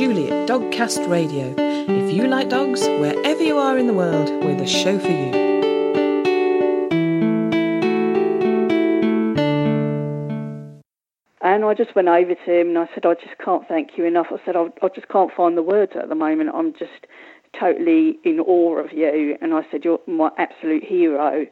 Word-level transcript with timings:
Julie 0.00 0.30
at 0.30 0.48
Dogcast 0.48 1.10
Radio. 1.10 1.54
If 1.58 2.10
you 2.10 2.26
like 2.26 2.48
dogs, 2.48 2.80
wherever 2.80 3.42
you 3.42 3.58
are 3.58 3.76
in 3.76 3.86
the 3.86 3.92
world, 3.92 4.30
we're 4.42 4.56
the 4.56 4.66
show 4.66 4.98
for 4.98 5.10
you. 5.10 5.30
And 11.42 11.66
I 11.66 11.74
just 11.74 11.94
went 11.94 12.08
over 12.08 12.34
to 12.34 12.50
him 12.50 12.68
and 12.68 12.78
I 12.78 12.88
said, 12.94 13.04
I 13.04 13.12
just 13.12 13.36
can't 13.44 13.68
thank 13.68 13.98
you 13.98 14.06
enough. 14.06 14.28
I 14.30 14.42
said, 14.46 14.56
I, 14.56 14.68
I 14.80 14.88
just 14.88 15.08
can't 15.08 15.30
find 15.36 15.54
the 15.54 15.62
words 15.62 15.92
at 15.94 16.08
the 16.08 16.14
moment. 16.14 16.48
I'm 16.54 16.72
just 16.72 17.06
totally 17.60 18.18
in 18.24 18.40
awe 18.40 18.78
of 18.78 18.94
you. 18.94 19.36
And 19.42 19.52
I 19.52 19.66
said, 19.70 19.84
You're 19.84 20.00
my 20.06 20.30
absolute 20.38 20.82
hero. 20.82 21.44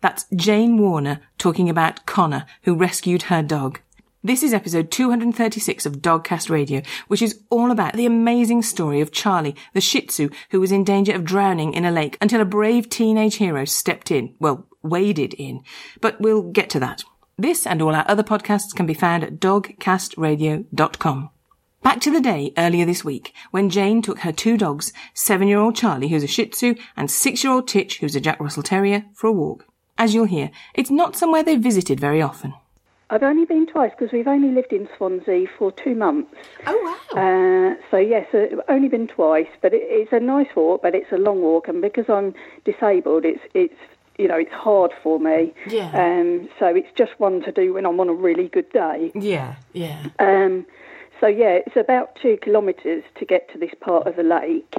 That's 0.00 0.26
Jane 0.34 0.76
Warner 0.76 1.20
talking 1.38 1.70
about 1.70 2.04
Connor, 2.06 2.46
who 2.62 2.74
rescued 2.74 3.22
her 3.24 3.44
dog. 3.44 3.78
This 4.24 4.44
is 4.44 4.54
episode 4.54 4.92
236 4.92 5.84
of 5.84 5.94
Dogcast 5.94 6.48
Radio, 6.48 6.82
which 7.08 7.20
is 7.20 7.40
all 7.50 7.72
about 7.72 7.94
the 7.94 8.06
amazing 8.06 8.62
story 8.62 9.00
of 9.00 9.10
Charlie, 9.10 9.56
the 9.74 9.80
Shih 9.80 10.02
Tzu, 10.02 10.30
who 10.50 10.60
was 10.60 10.70
in 10.70 10.84
danger 10.84 11.12
of 11.12 11.24
drowning 11.24 11.74
in 11.74 11.84
a 11.84 11.90
lake 11.90 12.18
until 12.20 12.40
a 12.40 12.44
brave 12.44 12.88
teenage 12.88 13.38
hero 13.38 13.64
stepped 13.64 14.12
in. 14.12 14.36
Well, 14.38 14.68
waded 14.80 15.34
in. 15.34 15.64
But 16.00 16.20
we'll 16.20 16.42
get 16.42 16.70
to 16.70 16.78
that. 16.78 17.02
This 17.36 17.66
and 17.66 17.82
all 17.82 17.96
our 17.96 18.04
other 18.06 18.22
podcasts 18.22 18.72
can 18.72 18.86
be 18.86 18.94
found 18.94 19.24
at 19.24 19.40
dogcastradio.com. 19.40 21.30
Back 21.82 22.00
to 22.02 22.12
the 22.12 22.20
day 22.20 22.52
earlier 22.56 22.86
this 22.86 23.04
week 23.04 23.34
when 23.50 23.70
Jane 23.70 24.02
took 24.02 24.20
her 24.20 24.30
two 24.30 24.56
dogs, 24.56 24.92
seven-year-old 25.14 25.74
Charlie, 25.74 26.06
who's 26.10 26.22
a 26.22 26.28
Shih 26.28 26.46
Tzu, 26.46 26.76
and 26.96 27.10
six-year-old 27.10 27.66
Titch, 27.66 27.98
who's 27.98 28.14
a 28.14 28.20
Jack 28.20 28.38
Russell 28.38 28.62
Terrier, 28.62 29.04
for 29.14 29.26
a 29.26 29.32
walk. 29.32 29.66
As 29.98 30.14
you'll 30.14 30.26
hear, 30.26 30.52
it's 30.74 30.92
not 30.92 31.16
somewhere 31.16 31.42
they've 31.42 31.60
visited 31.60 31.98
very 31.98 32.22
often. 32.22 32.54
I've 33.12 33.22
only 33.22 33.44
been 33.44 33.66
twice 33.66 33.90
because 33.90 34.10
we've 34.10 34.26
only 34.26 34.48
lived 34.48 34.72
in 34.72 34.88
Swansea 34.96 35.44
for 35.58 35.70
two 35.70 35.94
months. 35.94 36.32
Oh, 36.66 37.04
wow. 37.14 37.20
Uh, 37.20 37.74
so, 37.90 37.98
yes, 37.98 38.26
uh, 38.32 38.56
only 38.70 38.88
been 38.88 39.06
twice, 39.06 39.48
but 39.60 39.74
it, 39.74 39.82
it's 39.84 40.12
a 40.12 40.18
nice 40.18 40.48
walk, 40.56 40.80
but 40.80 40.94
it's 40.94 41.12
a 41.12 41.18
long 41.18 41.42
walk. 41.42 41.68
And 41.68 41.82
because 41.82 42.06
I'm 42.08 42.32
disabled, 42.64 43.26
it's, 43.26 43.42
it's 43.52 43.74
you 44.16 44.28
know, 44.28 44.38
it's 44.38 44.52
hard 44.52 44.92
for 45.02 45.20
me. 45.20 45.52
Yeah. 45.68 45.90
Um, 45.92 46.48
so 46.58 46.66
it's 46.68 46.88
just 46.96 47.12
one 47.18 47.42
to 47.42 47.52
do 47.52 47.74
when 47.74 47.84
I'm 47.84 48.00
on 48.00 48.08
a 48.08 48.14
really 48.14 48.48
good 48.48 48.70
day. 48.72 49.12
Yeah, 49.14 49.56
yeah. 49.74 50.06
Um, 50.18 50.64
so 51.20 51.26
yeah, 51.26 51.58
it's 51.66 51.76
about 51.76 52.16
two 52.16 52.38
kilometres 52.42 53.04
to 53.18 53.26
get 53.26 53.52
to 53.52 53.58
this 53.58 53.72
part 53.80 54.06
of 54.06 54.16
the 54.16 54.22
lake. 54.22 54.74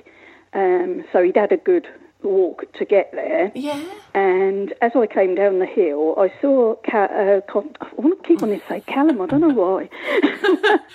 Um, 0.54 1.04
so 1.12 1.22
he'd 1.22 1.38
had 1.38 1.52
a 1.52 1.58
good 1.58 1.88
walk 2.24 2.72
to 2.74 2.86
get 2.86 3.12
there. 3.12 3.52
Yeah. 3.56 3.84
And 4.14 4.74
as 4.82 4.92
I 4.96 5.08
came 5.08 5.36
down 5.36 5.60
the 5.60 5.66
hill, 5.66 6.16
I 6.18 6.32
saw. 6.42 6.76
Ca- 6.90 7.06
uh, 7.06 7.42
Con- 7.42 7.76
I 7.82 7.88
want 7.96 8.22
to 8.22 8.28
keep 8.28 8.42
on 8.44 8.50
to 8.50 8.62
say 8.68 8.82
Callum. 8.82 9.22
I 9.22 9.26
don't 9.26 9.42
know 9.42 9.50
why. 9.50 9.90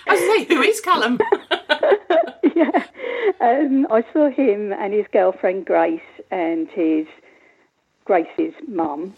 I 0.07 0.17
say, 0.17 0.45
who 0.45 0.63
is 0.63 0.81
Callum? 0.81 1.19
yeah. 2.55 2.85
Um, 3.41 3.87
I 3.91 4.05
saw 4.13 4.31
him 4.31 4.73
and 4.73 4.93
his 4.93 5.07
girlfriend 5.13 5.67
Grace 5.67 6.01
and 6.31 6.69
his 6.69 7.07
Grace's 8.05 8.55
mum, 8.67 9.15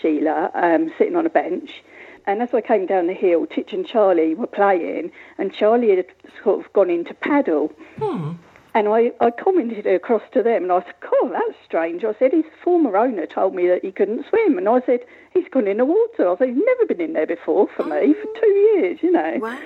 Sheila, 0.00 0.50
um, 0.54 0.92
sitting 0.98 1.16
on 1.16 1.26
a 1.26 1.30
bench. 1.30 1.82
And 2.26 2.42
as 2.42 2.52
I 2.52 2.60
came 2.60 2.86
down 2.86 3.06
the 3.06 3.14
hill, 3.14 3.46
Titch 3.46 3.72
and 3.72 3.86
Charlie 3.86 4.34
were 4.34 4.48
playing, 4.48 5.12
and 5.38 5.52
Charlie 5.54 5.94
had 5.94 6.06
sort 6.42 6.64
of 6.64 6.72
gone 6.72 6.90
into 6.90 7.14
paddle. 7.14 7.72
And 8.76 8.88
I, 8.88 9.10
I 9.24 9.30
commented 9.30 9.86
across 9.86 10.20
to 10.34 10.42
them, 10.42 10.64
and 10.64 10.70
I 10.70 10.80
said, 10.80 10.92
God, 11.00 11.32
that's 11.32 11.56
strange. 11.64 12.04
I 12.04 12.12
said, 12.18 12.32
his 12.32 12.44
former 12.62 12.94
owner 12.94 13.24
told 13.24 13.54
me 13.54 13.66
that 13.68 13.82
he 13.82 13.90
couldn't 13.90 14.26
swim. 14.28 14.58
And 14.58 14.68
I 14.68 14.82
said, 14.84 15.00
he's 15.32 15.48
gone 15.50 15.66
in 15.66 15.78
the 15.78 15.86
water. 15.86 16.28
I 16.28 16.36
said, 16.36 16.48
he's 16.48 16.62
never 16.62 16.84
been 16.86 17.00
in 17.00 17.14
there 17.14 17.26
before 17.26 17.68
for 17.74 17.84
me, 17.84 18.12
for 18.12 18.28
two 18.38 18.50
years, 18.50 18.98
you 19.00 19.12
know. 19.12 19.38
Wow. 19.40 19.58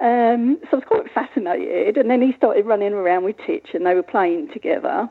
Um, 0.00 0.58
so 0.64 0.68
I 0.72 0.76
was 0.76 0.84
quite 0.86 1.10
fascinated. 1.14 1.96
And 1.96 2.10
then 2.10 2.20
he 2.20 2.34
started 2.36 2.66
running 2.66 2.92
around 2.92 3.24
with 3.24 3.36
Titch, 3.46 3.68
and 3.72 3.86
they 3.86 3.94
were 3.94 4.02
playing 4.02 4.50
together. 4.52 5.08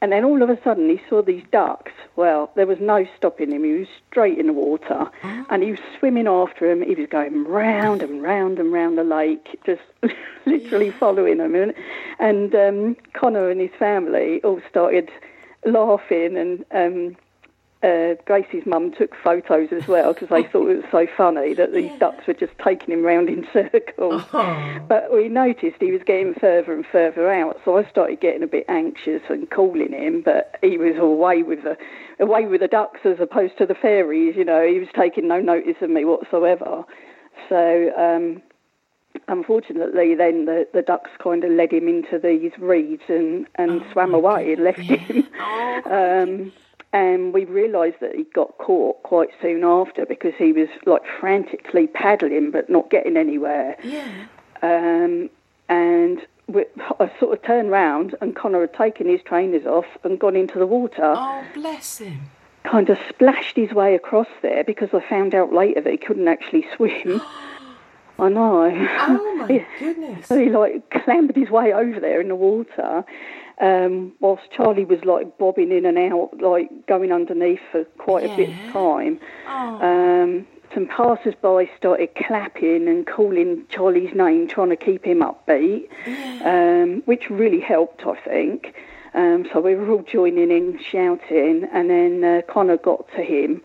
And 0.00 0.12
then 0.12 0.24
all 0.24 0.42
of 0.42 0.50
a 0.50 0.62
sudden, 0.62 0.88
he 0.88 1.00
saw 1.08 1.22
these 1.22 1.42
ducks. 1.50 1.92
Well, 2.14 2.50
there 2.54 2.66
was 2.66 2.78
no 2.78 3.06
stopping 3.16 3.50
him. 3.50 3.64
He 3.64 3.72
was 3.72 3.88
straight 4.10 4.38
in 4.38 4.46
the 4.46 4.52
water, 4.52 5.10
and 5.50 5.62
he 5.62 5.72
was 5.72 5.80
swimming 5.98 6.28
after 6.28 6.70
him. 6.70 6.82
He 6.82 6.94
was 6.94 7.08
going 7.08 7.44
round 7.44 8.02
and 8.02 8.22
round 8.22 8.60
and 8.60 8.72
round 8.72 8.96
the 8.96 9.04
lake, 9.04 9.58
just 9.66 9.82
literally 10.46 10.90
following 10.90 11.38
them. 11.38 11.54
And, 11.56 11.74
and 12.20 12.54
um, 12.54 12.96
Connor 13.12 13.50
and 13.50 13.60
his 13.60 13.72
family 13.76 14.40
all 14.44 14.60
started 14.70 15.10
laughing, 15.64 16.36
and 16.36 16.64
um, 16.70 17.16
uh, 17.82 18.14
Gracie's 18.26 18.66
mum 18.66 18.92
took 18.92 19.14
photos 19.22 19.68
as 19.70 19.86
well 19.86 20.12
because 20.12 20.28
they 20.30 20.42
thought 20.42 20.68
it 20.68 20.82
was 20.82 20.90
so 20.90 21.06
funny 21.16 21.54
that 21.54 21.72
these 21.72 21.92
ducks 22.00 22.26
were 22.26 22.34
just 22.34 22.52
taking 22.64 22.92
him 22.92 23.04
round 23.04 23.28
in 23.28 23.46
circles. 23.52 24.24
But 24.32 25.12
we 25.12 25.28
noticed 25.28 25.76
he 25.80 25.92
was 25.92 26.02
getting 26.04 26.34
further 26.34 26.72
and 26.72 26.84
further 26.90 27.30
out, 27.30 27.60
so 27.64 27.78
I 27.78 27.88
started 27.88 28.20
getting 28.20 28.42
a 28.42 28.48
bit 28.48 28.64
anxious 28.68 29.22
and 29.28 29.48
calling 29.50 29.92
him. 29.92 30.22
But 30.22 30.56
he 30.60 30.76
was 30.76 30.96
away 30.98 31.44
with 31.44 31.62
the 31.62 31.76
away 32.18 32.46
with 32.46 32.62
the 32.62 32.68
ducks 32.68 33.00
as 33.04 33.20
opposed 33.20 33.56
to 33.58 33.66
the 33.66 33.76
fairies. 33.76 34.34
You 34.36 34.44
know, 34.44 34.66
he 34.66 34.80
was 34.80 34.88
taking 34.96 35.28
no 35.28 35.40
notice 35.40 35.76
of 35.80 35.90
me 35.90 36.04
whatsoever. 36.04 36.84
So. 37.48 37.92
Um, 37.96 38.42
Unfortunately, 39.26 40.14
then 40.14 40.44
the, 40.44 40.68
the 40.72 40.80
ducks 40.80 41.10
kind 41.22 41.42
of 41.42 41.50
led 41.50 41.72
him 41.72 41.88
into 41.88 42.18
these 42.18 42.52
reeds 42.58 43.02
and, 43.08 43.46
and 43.56 43.82
swam 43.90 44.14
away 44.14 44.52
and 44.52 44.64
left 44.64 44.78
him. 44.78 45.26
Um, 45.90 46.52
and 46.92 47.34
we 47.34 47.44
realised 47.44 47.96
that 48.00 48.14
he 48.14 48.24
got 48.34 48.56
caught 48.58 49.02
quite 49.02 49.30
soon 49.42 49.62
after 49.62 50.06
because 50.06 50.32
he 50.38 50.52
was 50.52 50.68
like 50.86 51.02
frantically 51.20 51.86
paddling 51.86 52.50
but 52.50 52.70
not 52.70 52.90
getting 52.90 53.16
anywhere. 53.16 53.76
Yeah. 53.82 54.26
Um, 54.62 55.28
and 55.68 56.26
we, 56.46 56.64
I 56.98 57.10
sort 57.20 57.36
of 57.36 57.42
turned 57.42 57.70
round 57.70 58.14
and 58.20 58.34
Connor 58.34 58.62
had 58.62 58.74
taken 58.74 59.06
his 59.06 59.20
trainers 59.22 59.66
off 59.66 59.86
and 60.02 60.18
gone 60.18 60.34
into 60.34 60.58
the 60.58 60.66
water. 60.66 61.14
Oh, 61.16 61.44
bless 61.52 61.98
him. 61.98 62.30
Kind 62.64 62.88
of 62.88 62.98
splashed 63.08 63.56
his 63.56 63.72
way 63.72 63.94
across 63.94 64.28
there 64.40 64.64
because 64.64 64.88
I 64.92 65.06
found 65.08 65.34
out 65.34 65.52
later 65.52 65.82
that 65.82 65.90
he 65.90 65.98
couldn't 65.98 66.28
actually 66.28 66.66
swim. 66.74 67.20
I 68.20 68.28
know. 68.30 68.88
Oh, 69.08 69.34
my 69.36 69.64
goodness. 69.78 70.26
So 70.26 70.38
he 70.38 70.50
like 70.50 70.90
clambered 70.90 71.36
his 71.36 71.50
way 71.50 71.72
over 71.72 72.00
there 72.00 72.20
in 72.20 72.28
the 72.28 72.34
water, 72.34 73.04
um, 73.60 74.12
whilst 74.20 74.50
Charlie 74.50 74.84
was 74.84 75.04
like 75.04 75.38
bobbing 75.38 75.72
in 75.72 75.86
and 75.86 75.98
out, 75.98 76.30
like 76.40 76.86
going 76.86 77.12
underneath 77.12 77.60
for 77.72 77.84
quite 77.84 78.24
a 78.24 78.36
bit 78.36 78.48
of 78.50 78.72
time. 78.72 79.20
Oh. 79.46 79.80
Um, 79.82 80.46
some 80.74 80.86
passers-by 80.86 81.70
started 81.78 82.14
clapping 82.14 82.88
and 82.88 83.06
calling 83.06 83.64
Charlie's 83.70 84.14
name, 84.14 84.48
trying 84.48 84.68
to 84.68 84.76
keep 84.76 85.04
him 85.04 85.20
upbeat, 85.22 85.88
um, 86.44 87.02
which 87.06 87.30
really 87.30 87.60
helped, 87.60 88.02
I 88.06 88.16
think. 88.16 88.74
Um, 89.14 89.46
so 89.52 89.60
we 89.60 89.74
were 89.74 89.90
all 89.90 90.02
joining 90.02 90.50
in, 90.50 90.78
shouting, 90.78 91.66
and 91.72 91.88
then 91.88 92.22
uh, 92.22 92.42
Connor 92.52 92.76
got 92.76 93.10
to 93.16 93.22
him, 93.22 93.62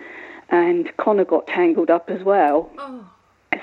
and 0.50 0.96
Connor 0.98 1.26
got 1.26 1.46
tangled 1.48 1.90
up 1.90 2.10
as 2.10 2.24
well. 2.24 2.72
Oh. 2.78 3.10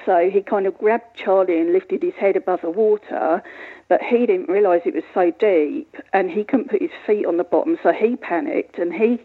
So 0.07 0.31
he 0.31 0.43
kind 0.43 0.67
of 0.67 0.79
grabbed 0.79 1.17
Charlie 1.17 1.61
and 1.61 1.73
lifted 1.73 2.03
his 2.03 2.15
head 2.15 2.37
above 2.37 2.63
the 2.63 2.71
water, 2.71 3.43
but 3.89 4.03
he 4.03 4.27
didn't 4.27 4.49
realise 4.49 4.83
it 4.85 4.95
was 4.95 5.05
so 5.13 5.31
deep 5.33 5.97
and 6.13 6.31
he 6.31 6.45
couldn't 6.45 6.71
put 6.71 6.81
his 6.81 6.91
feet 7.07 7.27
on 7.27 7.37
the 7.37 7.45
bottom, 7.45 7.79
so 7.83 7.93
he 7.93 8.17
panicked 8.17 8.79
and 8.79 8.93
he, 8.93 9.19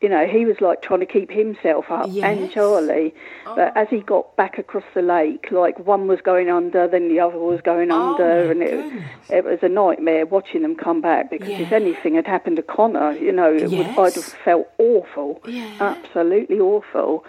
you 0.00 0.08
know, 0.08 0.26
he 0.26 0.44
was 0.44 0.56
like 0.60 0.80
trying 0.82 1.00
to 1.00 1.06
keep 1.06 1.30
himself 1.30 1.86
up 1.90 2.08
and 2.22 2.42
Yes. 2.42 2.52
Charlie. 2.54 3.12
But 3.56 3.76
as 3.76 3.88
he 3.90 3.98
got 4.00 4.36
back 4.36 4.56
across 4.56 4.84
the 4.94 5.02
lake, 5.02 5.46
like 5.50 5.78
one 5.80 6.06
was 6.06 6.20
going 6.20 6.48
under, 6.48 6.86
then 6.86 7.08
the 7.08 7.18
other 7.18 7.38
was 7.38 7.60
going 7.64 7.90
Oh, 7.90 7.96
under, 8.12 8.50
and 8.52 8.62
it, 8.62 8.86
goodness. 8.92 9.10
it 9.28 9.44
was 9.44 9.58
a 9.62 9.68
nightmare 9.68 10.24
watching 10.24 10.62
them 10.62 10.76
come 10.76 11.00
back 11.00 11.30
because 11.30 11.54
if 11.58 11.72
anything 11.72 12.14
had 12.14 12.28
happened 12.28 12.56
to 12.56 12.62
Connor, 12.62 13.16
you 13.16 13.32
know, 13.32 13.52
it 13.52 13.72
would, 13.72 13.88
I'd 13.98 14.14
have 14.14 14.32
felt 14.44 14.68
awful, 14.78 15.42
Yeah. 15.48 15.66
absolutely 15.80 16.60
awful. 16.60 17.24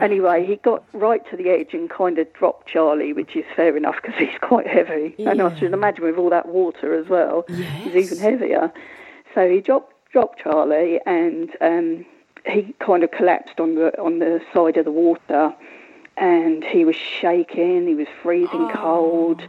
Anyway, 0.00 0.46
he 0.46 0.56
got 0.56 0.82
right 0.94 1.20
to 1.30 1.36
the 1.36 1.50
edge 1.50 1.74
and 1.74 1.90
kind 1.90 2.18
of 2.18 2.32
dropped 2.32 2.68
Charlie, 2.68 3.12
which 3.12 3.36
is 3.36 3.44
fair 3.54 3.76
enough 3.76 3.96
because 4.00 4.16
he's 4.18 4.38
quite 4.40 4.66
heavy. 4.66 5.14
And 5.18 5.42
I 5.42 5.48
Yeah. 5.48 5.54
should 5.56 5.74
imagine 5.74 6.04
with 6.04 6.16
all 6.16 6.30
that 6.30 6.48
water 6.48 6.94
as 6.98 7.08
well, 7.10 7.46
he's 7.82 7.94
even 7.94 8.18
heavier. 8.18 8.72
So 9.34 9.46
he 9.50 9.60
dropped 9.60 9.90
dropped 10.12 10.38
Charlie, 10.40 11.00
and 11.06 11.50
um, 11.60 12.06
he 12.46 12.74
kind 12.78 13.02
of 13.02 13.10
collapsed 13.10 13.58
on 13.60 13.74
the 13.74 13.98
on 14.00 14.18
the 14.18 14.40
side 14.52 14.76
of 14.76 14.84
the 14.84 14.92
water, 14.92 15.54
and 16.16 16.64
he 16.64 16.84
was 16.84 16.96
shaking. 16.96 17.86
He 17.86 17.94
was 17.94 18.08
freezing 18.22 18.68
cold, 18.70 19.42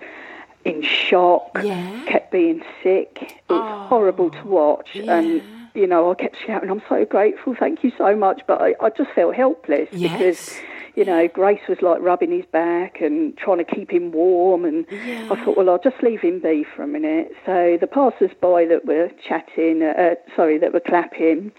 in 0.64 0.82
shock. 0.82 1.60
Yeah. 1.64 2.04
Kept 2.08 2.32
being 2.32 2.64
sick. 2.84 3.20
It 3.50 3.54
was 3.54 3.88
horrible 3.90 4.32
to 4.32 4.44
watch, 4.44 4.96
and 4.96 5.42
you 5.74 5.88
know, 5.88 6.12
I 6.12 6.16
kept 6.16 6.38
shouting, 6.46 6.70
"I'm 6.70 6.82
so 6.88 7.06
grateful, 7.06 7.54
thank 7.54 7.84
you 7.84 7.92
so 7.98 8.16
much," 8.16 8.42
but 8.48 8.62
I, 8.62 8.76
I 8.82 8.90
just 8.90 9.12
felt 9.12 9.36
helpless 9.36 9.90
Yes. 9.92 10.12
because. 10.12 10.60
You 10.98 11.04
know, 11.04 11.28
Grace 11.28 11.60
was 11.68 11.82
like 11.82 12.00
rubbing 12.02 12.32
his 12.32 12.46
back 12.46 13.02
and 13.02 13.36
trying 13.36 13.58
to 13.58 13.66
keep 13.66 13.92
him 13.92 14.14
warm, 14.14 14.64
and 14.64 14.86
I 14.90 15.36
thought, 15.44 15.58
well, 15.58 15.70
I'll 15.70 15.78
just 15.78 16.02
leave 16.02 16.22
him 16.22 16.40
be 16.40 16.64
for 16.64 16.84
a 16.84 16.88
minute. 16.88 17.34
So 17.46 17.78
the 17.78 17.86
passers-by 17.86 18.64
that 18.68 18.86
were 18.86 19.12
chatting, 19.22 19.84
uh, 19.84 20.16
sorry, 20.38 20.58
that 20.58 20.72
were 20.72 20.80
clapping, 20.80 21.52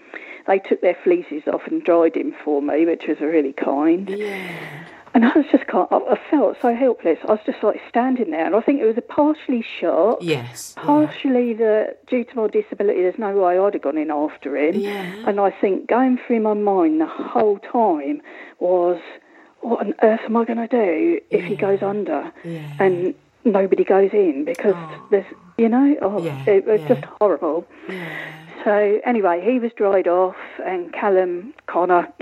they 0.47 0.59
took 0.59 0.81
their 0.81 0.97
fleeces 1.03 1.43
off 1.47 1.61
and 1.67 1.83
dried 1.83 2.15
him 2.15 2.33
for 2.43 2.61
me, 2.61 2.85
which 2.85 3.03
was 3.07 3.19
really 3.19 3.53
kind. 3.53 4.09
Yeah. 4.09 4.85
And 5.13 5.25
I 5.25 5.31
was 5.35 5.45
just, 5.51 5.65
kind 5.67 5.87
of, 5.89 6.03
I 6.03 6.19
felt 6.29 6.57
so 6.61 6.75
helpless. 6.75 7.17
I 7.23 7.31
was 7.31 7.39
just 7.45 7.63
like 7.63 7.81
standing 7.89 8.31
there, 8.31 8.45
and 8.45 8.55
I 8.55 8.61
think 8.61 8.81
it 8.81 8.85
was 8.85 8.97
a 8.97 9.01
partially 9.01 9.65
shock. 9.79 10.19
Yes. 10.21 10.75
yeah. 10.77 10.83
Partially 10.83 11.53
that 11.55 12.05
due 12.07 12.23
to 12.23 12.35
my 12.35 12.47
disability, 12.47 13.01
there's 13.01 13.17
no 13.17 13.35
way 13.35 13.57
I'd 13.57 13.73
have 13.73 13.81
gone 13.81 13.97
in 13.97 14.11
after 14.11 14.55
him. 14.55 14.75
Yeah. 14.75 15.27
And 15.27 15.39
I 15.39 15.49
think 15.49 15.87
going 15.87 16.19
through 16.25 16.41
my 16.41 16.53
mind 16.53 17.01
the 17.01 17.07
whole 17.07 17.57
time 17.57 18.21
was, 18.59 19.01
what 19.61 19.79
on 19.85 19.95
earth 20.03 20.21
am 20.23 20.37
I 20.37 20.45
going 20.45 20.59
to 20.59 20.67
do 20.67 21.19
if 21.31 21.43
he 21.45 21.55
goes 21.55 21.81
under? 21.81 22.31
Yeah. 22.43 22.71
And 22.79 23.15
nobody 23.43 23.83
goes 23.83 24.11
in 24.13 24.45
because 24.45 24.75
oh. 24.75 25.07
there's, 25.09 25.25
you 25.57 25.69
know, 25.69 25.95
oh, 26.01 26.23
Yeah, 26.23 26.43
it 26.45 26.67
was 26.67 26.81
yeah. 26.81 26.87
just 26.89 27.05
horrible. 27.05 27.65
So 28.63 28.99
anyway, 29.05 29.41
he 29.43 29.59
was 29.59 29.71
dried 29.73 30.07
off, 30.07 30.35
and 30.65 30.91
Callum 30.93 31.53
Connor. 31.67 32.07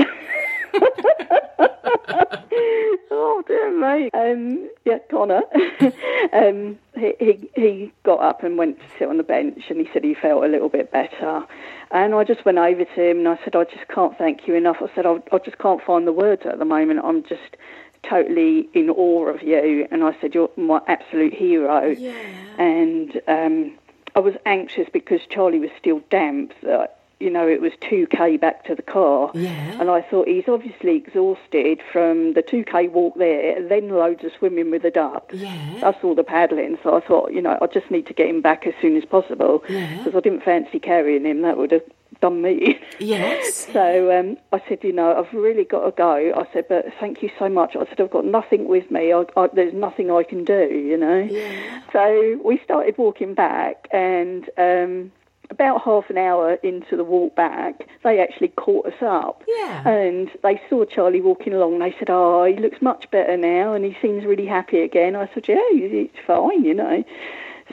oh 3.12 3.44
dear 3.48 3.72
me. 3.72 4.10
Um, 4.14 4.70
yeah, 4.86 5.00
Connor. 5.10 5.42
um, 6.34 6.78
he, 6.96 7.14
he 7.20 7.50
he 7.56 7.94
got 8.04 8.22
up 8.22 8.44
and 8.44 8.58
went 8.58 8.80
to 8.80 8.86
sit 9.00 9.08
on 9.08 9.18
the 9.18 9.24
bench, 9.24 9.64
and 9.70 9.80
he 9.80 9.90
said 9.94 10.04
he 10.04 10.14
felt 10.14 10.44
a 10.44 10.48
little 10.48 10.70
bit 10.70 10.92
better. 10.92 11.46
And 11.92 12.14
I 12.14 12.24
just 12.24 12.44
went 12.46 12.58
over 12.58 12.84
to 12.84 13.02
him 13.10 13.20
and 13.20 13.28
I 13.28 13.40
said, 13.44 13.56
I 13.56 13.64
just 13.64 13.88
can't 13.88 14.18
thank 14.18 14.48
you 14.48 14.56
enough. 14.56 14.78
I 14.82 14.94
said, 14.96 15.06
I, 15.06 15.22
I 15.32 15.38
just 15.38 15.58
can't 15.60 15.82
find 15.82 16.08
the 16.08 16.12
words 16.12 16.42
at 16.46 16.60
the 16.60 16.66
moment. 16.66 17.00
I'm 17.04 17.24
just 17.24 17.58
totally 18.04 18.70
in 18.74 18.90
awe 18.90 19.28
of 19.28 19.42
you. 19.44 19.88
And 19.92 20.04
I 20.04 20.16
said, 20.20 20.34
you're 20.34 20.50
my 20.58 20.82
absolute 20.88 21.34
hero. 21.34 21.86
Yeah. 21.88 22.12
And 22.58 23.22
um, 23.28 23.78
I 24.16 24.22
was 24.22 24.36
anxious 24.46 24.88
because 24.92 25.20
Charlie 25.30 25.60
was 25.60 25.72
still 25.78 26.02
damp. 26.10 26.54
That, 26.64 26.95
you 27.20 27.30
know, 27.30 27.48
it 27.48 27.62
was 27.62 27.72
2k 27.82 28.40
back 28.40 28.66
to 28.66 28.76
the 28.76 28.82
car. 28.82 29.32
Yeah. 29.34 29.80
And 29.80 29.90
I 29.90 30.02
thought 30.02 30.28
he's 30.28 30.48
obviously 30.48 30.96
exhausted 30.98 31.82
from 31.92 32.34
the 32.34 32.44
2k 32.44 32.92
walk 32.92 33.16
there, 33.18 33.66
then 33.68 33.90
loads 33.90 34.24
of 34.24 34.32
swimming 34.38 34.70
with 34.72 34.82
the 34.82 34.92
ducks. 34.92 35.36
Yeah. 35.36 35.78
That's 35.82 36.04
all 36.04 36.16
the 36.16 36.24
paddling. 36.24 36.78
So 36.84 36.96
I 36.96 37.00
thought, 37.02 37.32
you 37.32 37.42
know, 37.42 37.58
I 37.62 37.68
just 37.68 37.90
need 37.90 38.06
to 38.08 38.14
get 38.14 38.28
him 38.28 38.42
back 38.42 38.68
as 38.68 38.74
soon 38.82 38.98
as 38.98 39.06
possible 39.06 39.64
Yeah. 39.70 39.98
because 39.98 40.16
I 40.16 40.20
didn't 40.20 40.44
fancy 40.44 40.80
carrying 40.80 41.26
him. 41.26 41.42
That 41.42 41.58
would 41.58 41.72
have 41.72 41.84
done 42.22 42.42
me. 42.42 42.80
Yes. 43.00 43.68
So 43.76 44.18
um, 44.18 44.38
I 44.54 44.62
said, 44.70 44.80
you 44.84 44.94
know, 44.94 45.18
I've 45.18 45.34
really 45.34 45.66
got 45.66 45.84
to 45.84 45.92
go. 45.92 46.34
I 46.34 46.48
said, 46.54 46.66
but 46.70 46.86
thank 47.00 47.22
you 47.22 47.30
so 47.38 47.50
much. 47.50 47.76
I 47.76 47.86
said, 47.88 48.00
I've 48.00 48.12
got 48.12 48.24
nothing 48.26 48.70
with 48.70 48.90
me. 48.90 49.12
I, 49.12 49.26
I, 49.36 49.48
there's 49.54 49.74
nothing 49.74 50.10
I 50.12 50.24
can 50.24 50.46
do, 50.46 50.70
you 50.70 50.96
know. 50.96 51.28
Yeah. 51.30 51.82
So 51.92 52.40
we 52.44 52.58
started 52.64 52.98
walking 52.98 53.34
back, 53.34 53.88
and 53.92 54.50
um, 54.58 55.12
about 55.50 55.84
half 55.84 56.10
an 56.10 56.18
hour 56.18 56.54
into 56.56 56.96
the 56.96 57.04
walk 57.04 57.36
back, 57.36 57.88
they 58.04 58.20
actually 58.20 58.50
caught 58.50 58.86
us 58.86 59.02
up. 59.02 59.44
Yeah. 59.48 59.88
And 59.88 60.30
they 60.44 60.62
saw 60.70 60.86
Charlie 60.86 61.22
walking 61.22 61.54
along. 61.54 61.80
They 61.80 61.96
said, 61.98 62.10
"Oh, 62.10 62.44
he 62.44 62.56
looks 62.56 62.82
much 62.82 63.10
better 63.12 63.38
now, 63.38 63.74
and 63.74 63.86
he 63.86 63.98
seems 64.02 64.26
really 64.26 64.46
happy 64.46 64.82
again." 64.82 65.16
I 65.16 65.30
said, 65.34 65.48
"Yeah, 65.48 65.62
he's 65.72 66.10
fine, 66.26 66.64
you 66.64 66.74
know." 66.74 67.04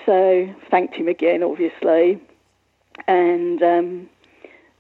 So 0.07 0.49
thanked 0.71 0.95
him 0.95 1.09
again, 1.09 1.43
obviously, 1.43 2.19
and 3.07 3.63
um, 3.63 4.09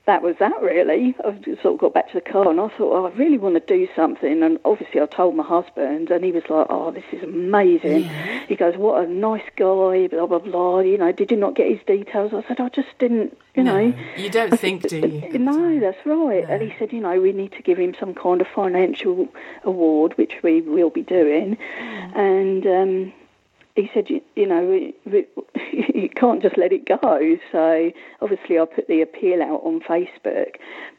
that 0.04 0.20
was 0.20 0.34
that 0.40 0.60
really. 0.60 1.14
I 1.24 1.40
sort 1.62 1.74
of 1.74 1.78
got 1.78 1.94
back 1.94 2.08
to 2.08 2.14
the 2.14 2.20
car 2.20 2.50
and 2.50 2.60
I 2.60 2.68
thought, 2.68 2.92
oh, 2.92 3.06
I 3.06 3.10
really 3.16 3.38
want 3.38 3.54
to 3.54 3.60
do 3.60 3.86
something. 3.94 4.42
And 4.42 4.58
obviously, 4.64 5.00
I 5.00 5.06
told 5.06 5.36
my 5.36 5.44
husband, 5.44 6.10
and 6.10 6.24
he 6.24 6.32
was 6.32 6.42
like, 6.48 6.66
oh, 6.70 6.90
this 6.90 7.04
is 7.12 7.22
amazing. 7.22 8.10
He 8.48 8.56
goes, 8.56 8.76
what 8.76 9.04
a 9.04 9.08
nice 9.08 9.48
guy, 9.56 10.08
blah, 10.08 10.26
blah, 10.26 10.40
blah. 10.40 10.80
You 10.80 10.98
know, 10.98 11.12
did 11.12 11.30
you 11.30 11.36
not 11.36 11.54
get 11.54 11.70
his 11.70 11.80
details? 11.86 12.32
I 12.34 12.42
said, 12.48 12.58
I 12.58 12.68
just 12.70 12.88
didn't, 12.98 13.38
you 13.54 13.62
know. 13.62 13.94
You 14.16 14.28
don't 14.28 14.58
think, 14.58 14.88
do 14.88 14.98
you? 14.98 15.38
No, 15.38 15.78
that's 15.78 16.04
right. 16.04 16.44
And 16.48 16.62
he 16.62 16.74
said, 16.78 16.92
you 16.92 17.00
know, 17.00 17.20
we 17.20 17.32
need 17.32 17.52
to 17.52 17.62
give 17.62 17.78
him 17.78 17.94
some 17.98 18.12
kind 18.12 18.40
of 18.40 18.48
financial 18.48 19.28
award, 19.62 20.18
which 20.18 20.32
we 20.42 20.62
will 20.62 20.90
be 20.90 21.02
doing. 21.02 21.56
And 21.78 22.66
um, 22.66 23.12
he 23.74 23.90
said, 23.94 24.10
you, 24.10 24.20
you 24.36 24.46
know, 24.46 24.64
we, 24.64 24.94
we, 25.06 25.26
you 25.94 26.08
can't 26.08 26.42
just 26.42 26.58
let 26.58 26.72
it 26.72 26.86
go. 26.86 27.38
So 27.50 27.90
obviously, 28.20 28.58
I 28.58 28.64
put 28.64 28.88
the 28.88 29.00
appeal 29.00 29.42
out 29.42 29.62
on 29.64 29.80
Facebook. 29.80 30.56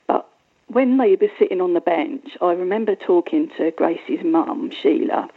But 0.08 0.28
when 0.68 0.98
they 0.98 1.16
were 1.16 1.30
sitting 1.38 1.62
on 1.62 1.74
the 1.74 1.82
bench, 1.82 2.30
I 2.42 2.54
remember 2.54 2.96
talking 2.96 3.50
to 3.58 3.72
Gracie's 3.72 4.24
mum, 4.24 4.72
Sheila, 4.72 5.30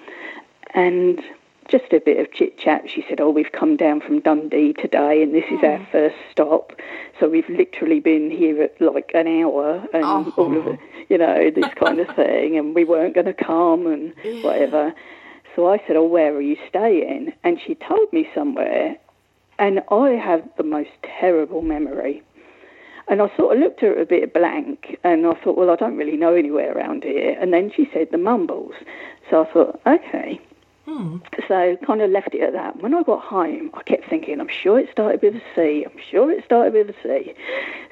and 0.74 1.20
just 1.68 1.92
a 1.92 2.00
bit 2.00 2.18
of 2.20 2.32
chit 2.32 2.58
chat. 2.58 2.88
She 2.88 3.04
said, 3.08 3.20
"Oh, 3.20 3.30
we've 3.30 3.52
come 3.52 3.76
down 3.76 4.00
from 4.00 4.20
Dundee 4.20 4.72
today, 4.72 5.22
and 5.22 5.34
this 5.34 5.44
is 5.50 5.62
our 5.62 5.78
hmm. 5.78 5.90
first 5.92 6.16
stop. 6.30 6.72
So 7.18 7.28
we've 7.28 7.48
literally 7.48 8.00
been 8.00 8.30
here 8.30 8.62
at 8.62 8.80
like 8.80 9.10
an 9.14 9.26
hour, 9.26 9.86
and 9.92 10.04
Oh. 10.04 10.32
all 10.36 10.56
of 10.56 10.66
oh. 10.66 10.70
it, 10.70 10.80
you 11.08 11.18
know, 11.18 11.50
this 11.50 11.72
kind 11.74 11.98
of 11.98 12.08
thing. 12.16 12.56
And 12.56 12.74
we 12.74 12.84
weren't 12.84 13.14
going 13.14 13.26
to 13.26 13.34
come, 13.34 13.86
and 13.86 14.14
whatever." 14.42 14.94
So 15.56 15.66
I 15.66 15.78
said, 15.86 15.96
"Oh, 15.96 16.04
where 16.04 16.34
are 16.34 16.40
you 16.40 16.56
staying?" 16.68 17.32
And 17.42 17.58
she 17.58 17.74
told 17.74 18.12
me 18.12 18.28
somewhere, 18.34 18.96
and 19.58 19.82
I 19.90 20.10
have 20.10 20.42
the 20.56 20.62
most 20.62 20.90
terrible 21.02 21.62
memory. 21.62 22.22
And 23.08 23.22
I 23.22 23.34
sort 23.36 23.56
of 23.56 23.62
looked 23.62 23.82
at 23.82 23.96
her 23.96 24.02
a 24.02 24.06
bit 24.06 24.34
blank, 24.34 24.98
and 25.04 25.26
I 25.26 25.34
thought, 25.34 25.56
well, 25.56 25.70
I 25.70 25.76
don't 25.76 25.96
really 25.96 26.16
know 26.16 26.34
anywhere 26.34 26.76
around 26.76 27.04
here. 27.04 27.36
And 27.40 27.52
then 27.52 27.70
she 27.74 27.88
said 27.92 28.08
the 28.10 28.18
Mumbles. 28.18 28.74
So 29.30 29.44
I 29.44 29.52
thought, 29.52 29.80
okay. 29.86 30.40
So 31.48 31.76
kind 31.86 32.00
of 32.00 32.10
left 32.10 32.34
it 32.34 32.42
at 32.42 32.52
that. 32.52 32.82
When 32.82 32.94
I 32.94 33.02
got 33.02 33.22
home, 33.22 33.70
I 33.74 33.82
kept 33.82 34.08
thinking, 34.08 34.40
I'm 34.40 34.48
sure 34.48 34.78
it 34.78 34.88
started 34.90 35.20
with 35.22 35.34
a 35.36 35.42
C. 35.54 35.84
I'm 35.84 36.00
sure 36.10 36.30
it 36.30 36.44
started 36.44 36.72
with 36.72 36.90
a 36.90 36.94
C. 37.02 37.34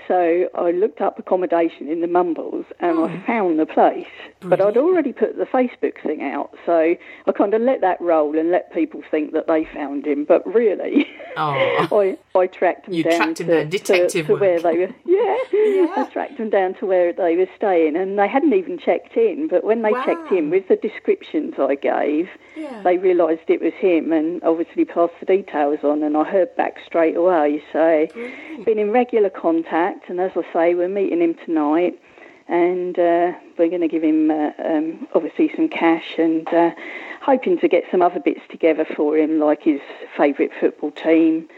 So 0.07 0.49
I 0.55 0.71
looked 0.71 1.01
up 1.01 1.19
accommodation 1.19 1.89
in 1.89 2.01
the 2.01 2.07
Mumbles 2.07 2.67
and 2.81 2.99
I 2.99 3.09
mm. 3.09 3.27
found 3.27 3.59
the 3.59 3.67
place. 3.67 4.07
But 4.41 4.61
I'd 4.61 4.77
already 4.77 5.13
put 5.13 5.37
the 5.39 5.47
Facebook 5.47 6.03
thing 6.03 6.23
out, 6.23 6.55
so 6.67 6.95
I 7.27 7.33
kind 7.33 7.55
of 7.55 7.63
let 7.63 7.81
that 7.81 8.01
roll 8.01 8.39
and 8.39 8.51
let 8.51 8.73
people 8.73 9.03
think 9.11 9.33
that 9.33 9.47
they 9.47 9.65
found 9.65 10.07
him. 10.07 10.25
But 10.25 10.47
really, 10.47 11.07
Oh. 11.37 11.89
I, 12.35 12.39
I 12.39 12.47
tracked 12.47 12.87
them 12.87 12.95
You 12.95 13.03
down 13.05 13.17
tracked 13.17 13.41
him 13.41 13.47
to, 13.47 13.55
down, 13.63 13.69
detective 13.71 14.27
to, 14.27 14.35
to 14.35 14.39
where 14.39 14.61
they 14.61 14.79
were. 14.79 14.95
Yeah, 15.05 15.87
I 15.97 16.09
tracked 16.13 16.39
them 16.39 16.51
down 16.51 16.75
to 16.75 16.87
where 16.87 17.13
they 17.13 17.37
were 17.37 17.49
staying, 17.57 17.97
and 17.97 18.19
they 18.19 18.29
hadn't 18.29 18.53
even 18.53 18.79
checked 18.79 19.17
in. 19.17 19.49
But 19.49 19.65
when 19.65 19.83
they 19.83 19.93
checked 20.05 20.31
in 20.33 20.51
with 20.51 20.69
the 20.69 20.77
descriptions 20.77 21.55
I 21.59 21.75
gave, 21.77 22.29
Yeah. 22.57 22.83
They 22.85 22.99
realised 22.99 23.41
it 23.49 23.61
was 23.61 23.73
him, 23.75 24.13
and 24.13 24.43
obviously 24.45 24.85
passed 24.85 25.15
the 25.19 25.27
details 25.27 25.81
on. 25.83 26.03
And 26.03 26.17
I 26.17 26.25
heard 26.25 26.55
back 26.57 26.79
straight 26.87 27.17
away. 27.17 27.63
So, 27.73 28.07
been 28.65 28.79
in 28.79 28.91
regular 28.91 29.31
contact, 29.31 30.09
and 30.09 30.21
as 30.21 30.33
I 30.37 30.43
say, 30.53 30.75
we're 30.75 30.89
meeting 30.89 31.21
him 31.21 31.35
tonight. 31.45 32.01
And 32.47 32.99
uh, 32.99 33.33
we're 33.59 33.71
going 33.71 33.81
to 33.81 33.89
give 33.89 34.05
him 34.05 34.31
uh, 34.31 34.51
um, 34.63 35.09
obviously 35.15 35.51
some 35.57 35.67
cash 35.67 36.17
and 36.19 36.47
uh, 36.49 36.73
hoping 37.23 37.59
to 37.61 37.69
get 37.69 37.85
some 37.91 38.03
other 38.03 38.21
bits 38.21 38.43
together 38.51 38.85
for 38.85 39.17
him, 39.17 39.39
like 39.39 39.63
his 39.63 39.81
favourite 40.17 40.51
football 40.61 40.91
team. 40.91 41.49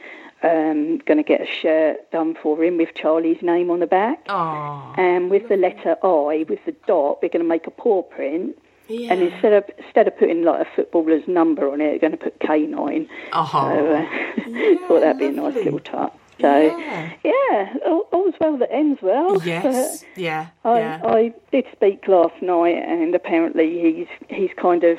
Um, 0.42 0.98
going 0.98 1.16
to 1.16 1.24
get 1.24 1.40
a 1.40 1.46
shirt 1.46 2.08
done 2.12 2.36
for 2.40 2.62
him 2.62 2.76
with 2.76 2.90
Charlie's 2.94 3.42
name 3.42 3.70
on 3.70 3.80
the 3.80 3.86
back. 3.86 4.26
Oh. 4.28 4.94
And 4.96 5.28
with 5.28 5.48
the 5.48 5.56
letter 5.56 5.96
I, 6.04 6.44
with 6.48 6.64
the 6.66 6.76
dot, 6.86 7.20
we're 7.20 7.30
going 7.30 7.42
to 7.42 7.48
make 7.48 7.66
a 7.66 7.70
paw 7.70 8.02
print. 8.02 8.56
Yeah. 8.88 9.12
And 9.12 9.22
instead 9.22 9.52
of 9.52 9.64
instead 9.78 10.06
of 10.06 10.16
putting 10.18 10.42
like 10.44 10.66
a 10.66 10.70
footballer's 10.76 11.26
number 11.26 11.70
on 11.70 11.80
it, 11.80 11.92
we're 11.92 11.98
going 11.98 12.12
to 12.12 12.16
put 12.18 12.38
K9. 12.38 13.08
Oh. 13.32 13.50
So 13.52 13.60
uh, 13.94 14.78
thought 14.88 15.00
that'd 15.00 15.18
be 15.18 15.26
a 15.26 15.32
nice 15.32 15.54
little 15.54 15.80
touch. 15.80 16.12
So 16.40 16.60
Yeah. 16.78 17.12
yeah, 17.24 17.74
all, 17.86 18.06
all's 18.12 18.34
well 18.40 18.58
that 18.58 18.70
ends 18.72 19.00
well. 19.02 19.42
Yes. 19.42 20.04
Yeah. 20.16 20.48
I, 20.64 20.78
yeah. 20.78 21.00
I 21.04 21.34
did 21.50 21.66
speak 21.72 22.06
last 22.08 22.40
night, 22.42 22.76
and 22.76 23.14
apparently 23.14 23.80
he's 23.80 24.08
he's 24.28 24.50
kind 24.56 24.84
of 24.84 24.98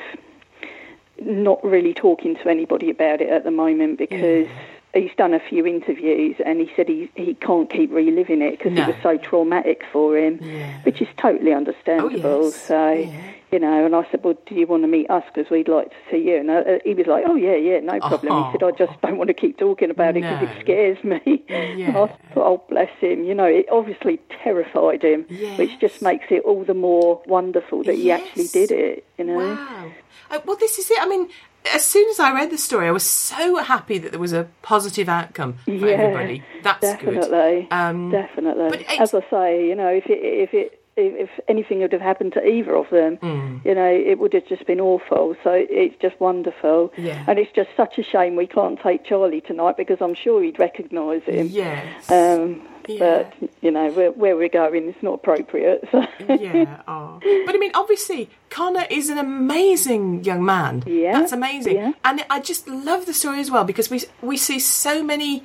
not 1.20 1.62
really 1.64 1.94
talking 1.94 2.34
to 2.36 2.48
anybody 2.48 2.90
about 2.90 3.20
it 3.20 3.28
at 3.28 3.44
the 3.44 3.50
moment 3.50 3.98
because 3.98 4.46
he's 4.94 5.10
done 5.16 5.34
a 5.34 5.40
few 5.40 5.66
interviews, 5.66 6.36
and 6.44 6.60
he 6.60 6.70
said 6.76 6.88
he 6.88 7.10
he 7.14 7.34
can't 7.34 7.70
keep 7.70 7.90
reliving 7.92 8.42
it 8.42 8.58
because 8.58 8.72
No. 8.72 8.82
it 8.82 8.86
was 8.88 8.96
so 9.02 9.16
traumatic 9.18 9.82
for 9.92 10.16
him, 10.16 10.40
Yeah. 10.42 10.80
which 10.82 11.00
is 11.02 11.08
totally 11.16 11.52
understandable. 11.52 12.44
yes. 12.44 12.54
So. 12.56 12.90
Yeah. 12.92 13.10
You 13.50 13.58
know, 13.58 13.86
and 13.86 13.96
I 13.96 14.06
said, 14.10 14.22
"Well, 14.22 14.36
do 14.44 14.54
you 14.54 14.66
want 14.66 14.82
to 14.82 14.88
meet 14.88 15.08
us? 15.08 15.24
Because 15.32 15.50
we'd 15.50 15.68
like 15.68 15.88
to 15.88 15.96
see 16.10 16.18
you." 16.18 16.36
And 16.36 16.50
uh, 16.50 16.64
he 16.84 16.92
was 16.92 17.06
like, 17.06 17.24
"Oh 17.26 17.34
yeah, 17.34 17.54
yeah, 17.56 17.80
no 17.80 17.98
problem." 17.98 18.44
He 18.44 18.52
said, 18.52 18.62
"I 18.62 18.70
just 18.72 19.00
don't 19.00 19.16
want 19.16 19.28
to 19.28 19.32
keep 19.32 19.56
talking 19.56 19.88
about 19.88 20.18
it 20.18 20.20
because 20.22 20.42
it 20.50 20.60
scares 20.60 21.02
me." 21.02 21.44
Yeah. 21.48 21.88
I 21.88 21.92
thought, 21.94 22.18
"Oh, 22.36 22.62
bless 22.68 22.90
him." 23.00 23.24
You 23.24 23.34
know, 23.34 23.46
it 23.46 23.64
obviously 23.72 24.20
terrified 24.42 25.02
him, 25.02 25.24
which 25.56 25.78
just 25.80 26.02
makes 26.02 26.26
it 26.28 26.42
all 26.44 26.62
the 26.62 26.74
more 26.74 27.22
wonderful 27.26 27.84
that 27.84 27.94
he 27.94 28.10
actually 28.10 28.48
did 28.48 28.70
it. 28.70 29.06
You 29.16 29.24
know. 29.24 29.38
Wow. 29.38 29.92
Uh, 30.30 30.40
well, 30.44 30.56
this 30.56 30.78
is 30.78 30.90
it. 30.90 30.98
I 31.00 31.08
mean, 31.08 31.30
as 31.74 31.84
soon 31.86 32.08
as 32.10 32.20
I 32.20 32.32
read 32.32 32.50
the 32.50 32.58
story, 32.58 32.86
I 32.88 32.90
was 32.92 33.04
so 33.04 33.56
happy 33.56 33.98
that 33.98 34.10
there 34.12 34.20
was 34.20 34.32
a 34.32 34.48
positive 34.62 35.08
outcome 35.08 35.54
for 35.64 35.70
Yeah, 35.72 35.96
everybody. 35.96 36.42
That's 36.62 36.80
definitely, 36.80 37.62
good. 37.62 37.66
Um, 37.72 38.10
definitely. 38.10 38.68
but 38.70 39.00
As 39.00 39.14
I 39.14 39.20
say, 39.30 39.66
you 39.68 39.74
know, 39.74 39.88
if 39.88 40.06
it 40.06 40.18
if 40.22 40.54
it 40.54 40.80
if 40.96 41.28
if 41.28 41.30
anything 41.48 41.78
would 41.80 41.92
have 41.92 42.00
happened 42.00 42.32
to 42.32 42.44
either 42.44 42.74
of 42.74 42.90
them, 42.90 43.18
Mm. 43.18 43.64
you 43.64 43.74
know, 43.74 43.86
it 43.88 44.18
would 44.18 44.32
have 44.32 44.46
just 44.46 44.66
been 44.66 44.80
awful. 44.80 45.36
So 45.44 45.50
it's 45.52 45.94
just 46.02 46.18
wonderful, 46.20 46.92
Yeah. 46.96 47.22
and 47.28 47.38
it's 47.38 47.52
just 47.52 47.70
such 47.76 47.98
a 47.98 48.02
shame 48.02 48.34
we 48.36 48.46
can't 48.48 48.80
take 48.80 49.04
Charlie 49.04 49.40
tonight 49.40 49.76
because 49.76 49.98
I'm 50.00 50.14
sure 50.14 50.42
he'd 50.42 50.58
recognise 50.58 51.22
him. 51.22 51.46
Yes. 51.50 52.10
Um, 52.10 52.62
Yeah. 52.88 52.98
but 53.40 53.50
you 53.60 53.70
know 53.70 53.90
where, 53.92 54.10
where 54.12 54.36
we're 54.36 54.48
going 54.48 54.88
it's 54.88 55.02
not 55.02 55.14
appropriate. 55.14 55.86
So 55.92 56.04
yeah. 56.28 56.82
Oh. 56.88 57.20
But 57.46 57.54
I 57.54 57.58
mean, 57.58 57.72
obviously, 57.74 58.30
Connor 58.50 58.86
is 58.90 59.08
an 59.10 59.18
amazing 59.18 60.24
young 60.24 60.44
man. 60.44 60.82
Yeah, 60.86 61.12
That's 61.20 61.32
amazing. 61.32 61.76
yeah. 61.76 61.92
And 62.04 62.24
I 62.30 62.40
just 62.40 62.66
love 62.66 63.06
the 63.06 63.12
story 63.14 63.40
as 63.40 63.50
well 63.50 63.64
because 63.64 63.90
we 63.90 64.02
we 64.22 64.36
see 64.36 64.58
so 64.58 65.02
many 65.02 65.44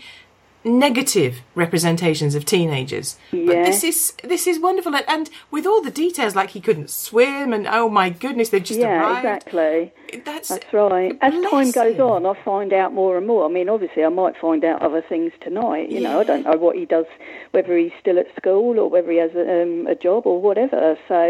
negative 0.63 1.41
representations 1.55 2.35
of 2.35 2.45
teenagers. 2.45 3.17
But 3.31 3.65
this 3.65 3.83
is 3.83 4.13
this 4.23 4.47
is 4.47 4.59
wonderful 4.59 4.95
and, 4.95 5.05
and 5.07 5.29
with 5.51 5.65
all 5.65 5.81
the 5.81 5.91
details 5.91 6.35
like 6.35 6.51
he 6.51 6.61
couldn't 6.61 6.89
swim 6.89 7.51
and 7.53 7.67
oh 7.67 7.89
my 7.89 8.09
goodness 8.09 8.49
they've 8.49 8.63
just 8.63 8.79
yeah, 8.79 8.99
arrived. 8.99 9.25
exactly. 9.25 9.91
That's 10.25 10.49
That's 10.49 10.73
right. 10.73 11.17
As 11.21 11.33
time 11.49 11.71
goes 11.71 11.99
on, 11.99 12.25
I 12.25 12.33
find 12.43 12.71
out 12.71 12.93
more 12.93 13.17
and 13.17 13.25
more. 13.25 13.45
I 13.45 13.49
mean, 13.49 13.67
obviously, 13.67 14.03
I 14.03 14.09
might 14.09 14.37
find 14.37 14.63
out 14.63 14.81
other 14.81 15.01
things 15.01 15.33
tonight. 15.41 15.89
You 15.89 16.01
know, 16.01 16.19
I 16.19 16.23
don't 16.23 16.43
know 16.43 16.57
what 16.57 16.75
he 16.75 16.85
does, 16.85 17.05
whether 17.51 17.75
he's 17.77 17.91
still 17.99 18.19
at 18.19 18.27
school 18.35 18.79
or 18.79 18.89
whether 18.89 19.11
he 19.11 19.17
has 19.17 19.31
um, 19.35 19.87
a 19.87 19.95
job 19.95 20.27
or 20.27 20.39
whatever. 20.39 20.97
So, 21.07 21.25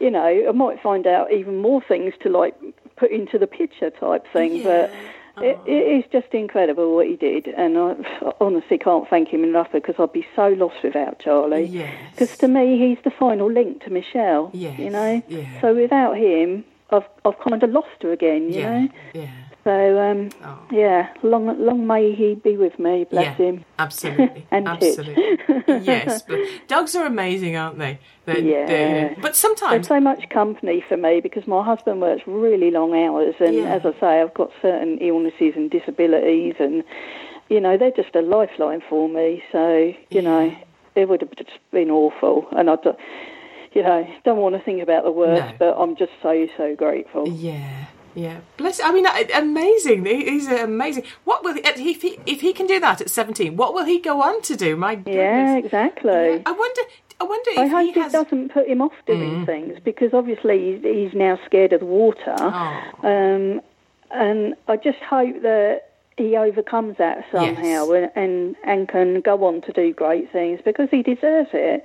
you 0.00 0.10
know, 0.10 0.46
I 0.48 0.52
might 0.52 0.82
find 0.82 1.06
out 1.06 1.32
even 1.32 1.58
more 1.58 1.80
things 1.80 2.14
to 2.22 2.28
like 2.28 2.56
put 2.96 3.10
into 3.10 3.38
the 3.38 3.46
picture 3.46 3.90
type 3.90 4.26
thing. 4.32 4.64
But 4.64 4.90
it, 5.38 5.58
it 5.66 5.72
is 5.98 6.04
just 6.10 6.32
incredible 6.32 6.94
what 6.94 7.06
he 7.06 7.16
did, 7.16 7.48
and 7.48 7.76
I 7.76 7.94
honestly 8.40 8.78
can't 8.78 9.08
thank 9.08 9.28
him 9.28 9.44
enough 9.44 9.68
because 9.72 9.94
I'd 9.98 10.12
be 10.12 10.26
so 10.34 10.48
lost 10.48 10.76
without 10.82 11.18
Charlie. 11.18 11.64
Yes. 11.66 11.94
Because 12.12 12.36
to 12.38 12.48
me, 12.48 12.78
he's 12.78 13.02
the 13.04 13.10
final 13.10 13.50
link 13.50 13.82
to 13.84 13.90
Michelle. 13.90 14.50
Yes, 14.52 14.78
You 14.78 14.90
know. 14.90 15.22
yeah. 15.28 15.60
So 15.60 15.74
without 15.74 16.16
him, 16.16 16.64
I've 16.90 17.04
I've 17.24 17.38
kind 17.40 17.62
of 17.62 17.70
lost 17.70 18.02
her 18.02 18.12
again. 18.12 18.52
You 18.52 18.60
yeah. 18.60 18.80
know. 18.80 18.88
Yeah. 19.14 19.30
So 19.66 19.98
um, 20.00 20.28
Oh. 20.44 20.58
yeah, 20.70 21.08
long 21.24 21.46
long 21.64 21.88
may 21.88 22.12
he 22.14 22.36
be 22.36 22.56
with 22.56 22.78
me. 22.78 23.02
Bless 23.02 23.24
yeah, 23.36 23.46
him. 23.46 23.64
Absolutely. 23.80 24.46
And 24.52 24.68
absolutely. 24.68 25.38
yes. 25.82 26.22
But 26.22 26.38
dogs 26.68 26.94
are 26.94 27.04
amazing, 27.04 27.56
aren't 27.56 27.78
they? 27.78 27.98
They're- 28.26 28.38
Yeah. 28.38 28.66
they're- 28.66 29.14
but 29.16 29.22
They're 29.22 29.32
sometimes 29.34 29.88
so 29.88 29.98
much 29.98 30.28
company 30.28 30.84
for 30.88 30.96
me 30.96 31.20
because 31.20 31.48
my 31.48 31.64
husband 31.64 32.00
works 32.00 32.22
really 32.26 32.70
long 32.70 32.94
hours, 32.94 33.34
and 33.40 33.54
Yeah. 33.56 33.74
as 33.74 33.84
I 33.84 33.92
say, 33.98 34.20
I've 34.22 34.34
got 34.34 34.52
certain 34.62 34.98
illnesses 34.98 35.54
and 35.56 35.68
disabilities, 35.68 36.54
and 36.60 36.84
you 37.48 37.60
know 37.60 37.76
they're 37.76 37.90
just 38.02 38.14
a 38.14 38.22
lifeline 38.22 38.82
for 38.88 39.08
me. 39.08 39.42
So 39.50 39.92
you 40.10 40.22
know 40.22 40.54
it 40.94 41.08
would 41.08 41.22
have 41.22 41.34
just 41.36 41.58
been 41.72 41.90
awful, 41.90 42.46
and 42.56 42.70
I, 42.70 42.76
do, 42.76 42.94
you 43.74 43.82
know, 43.82 44.06
don't 44.24 44.38
want 44.38 44.54
to 44.54 44.62
think 44.62 44.80
about 44.80 45.02
the 45.02 45.10
worst, 45.10 45.50
No. 45.54 45.56
but 45.58 45.72
I'm 45.76 45.96
just 45.96 46.12
so 46.22 46.46
so 46.56 46.76
grateful. 46.76 47.28
Yeah, 47.28 47.86
yeah. 48.16 48.40
Bless. 48.56 48.80
I 48.82 48.90
mean, 48.90 49.06
amazing. 49.34 50.04
He's 50.06 50.48
amazing. 50.48 51.04
What 51.24 51.44
will 51.44 51.54
he, 51.54 51.60
if 51.60 52.02
he 52.02 52.18
if 52.26 52.40
he 52.40 52.52
can 52.52 52.66
do 52.66 52.80
that 52.80 53.00
at 53.00 53.10
seventeen? 53.10 53.56
What 53.56 53.74
will 53.74 53.84
he 53.84 54.00
go 54.00 54.22
on 54.22 54.42
to 54.42 54.56
do? 54.56 54.74
My 54.74 54.94
goodness. 54.96 55.14
Yeah, 55.14 55.56
exactly. 55.58 56.42
I 56.44 56.50
wonder. 56.52 56.80
I 57.20 57.24
wonder 57.24 57.50
if 57.52 57.58
I 57.58 57.66
hope 57.68 57.84
he 57.84 57.90
it 57.90 58.02
has. 58.02 58.12
Mm. 58.12 58.22
doesn't 58.24 58.52
put 58.52 58.66
him 58.68 58.82
off 58.82 58.92
doing 59.06 59.46
things 59.46 59.78
because 59.84 60.12
obviously 60.12 60.72
he's, 60.74 60.82
he's 60.82 61.14
now 61.14 61.38
scared 61.46 61.72
of 61.72 61.80
the 61.80 61.86
water. 61.86 62.34
Oh. 62.38 62.82
Um, 63.02 63.60
and 64.10 64.54
I 64.68 64.76
just 64.76 64.98
hope 64.98 65.40
that 65.42 65.82
he 66.18 66.36
overcomes 66.36 66.96
that 66.98 67.24
somehow 67.32 67.90
Yes. 67.92 68.10
and, 68.16 68.24
and 68.24 68.56
and 68.64 68.88
can 68.88 69.20
go 69.20 69.44
on 69.44 69.60
to 69.62 69.72
do 69.72 69.92
great 69.92 70.30
things 70.32 70.60
because 70.64 70.88
he 70.90 71.02
deserves 71.02 71.50
it. 71.52 71.84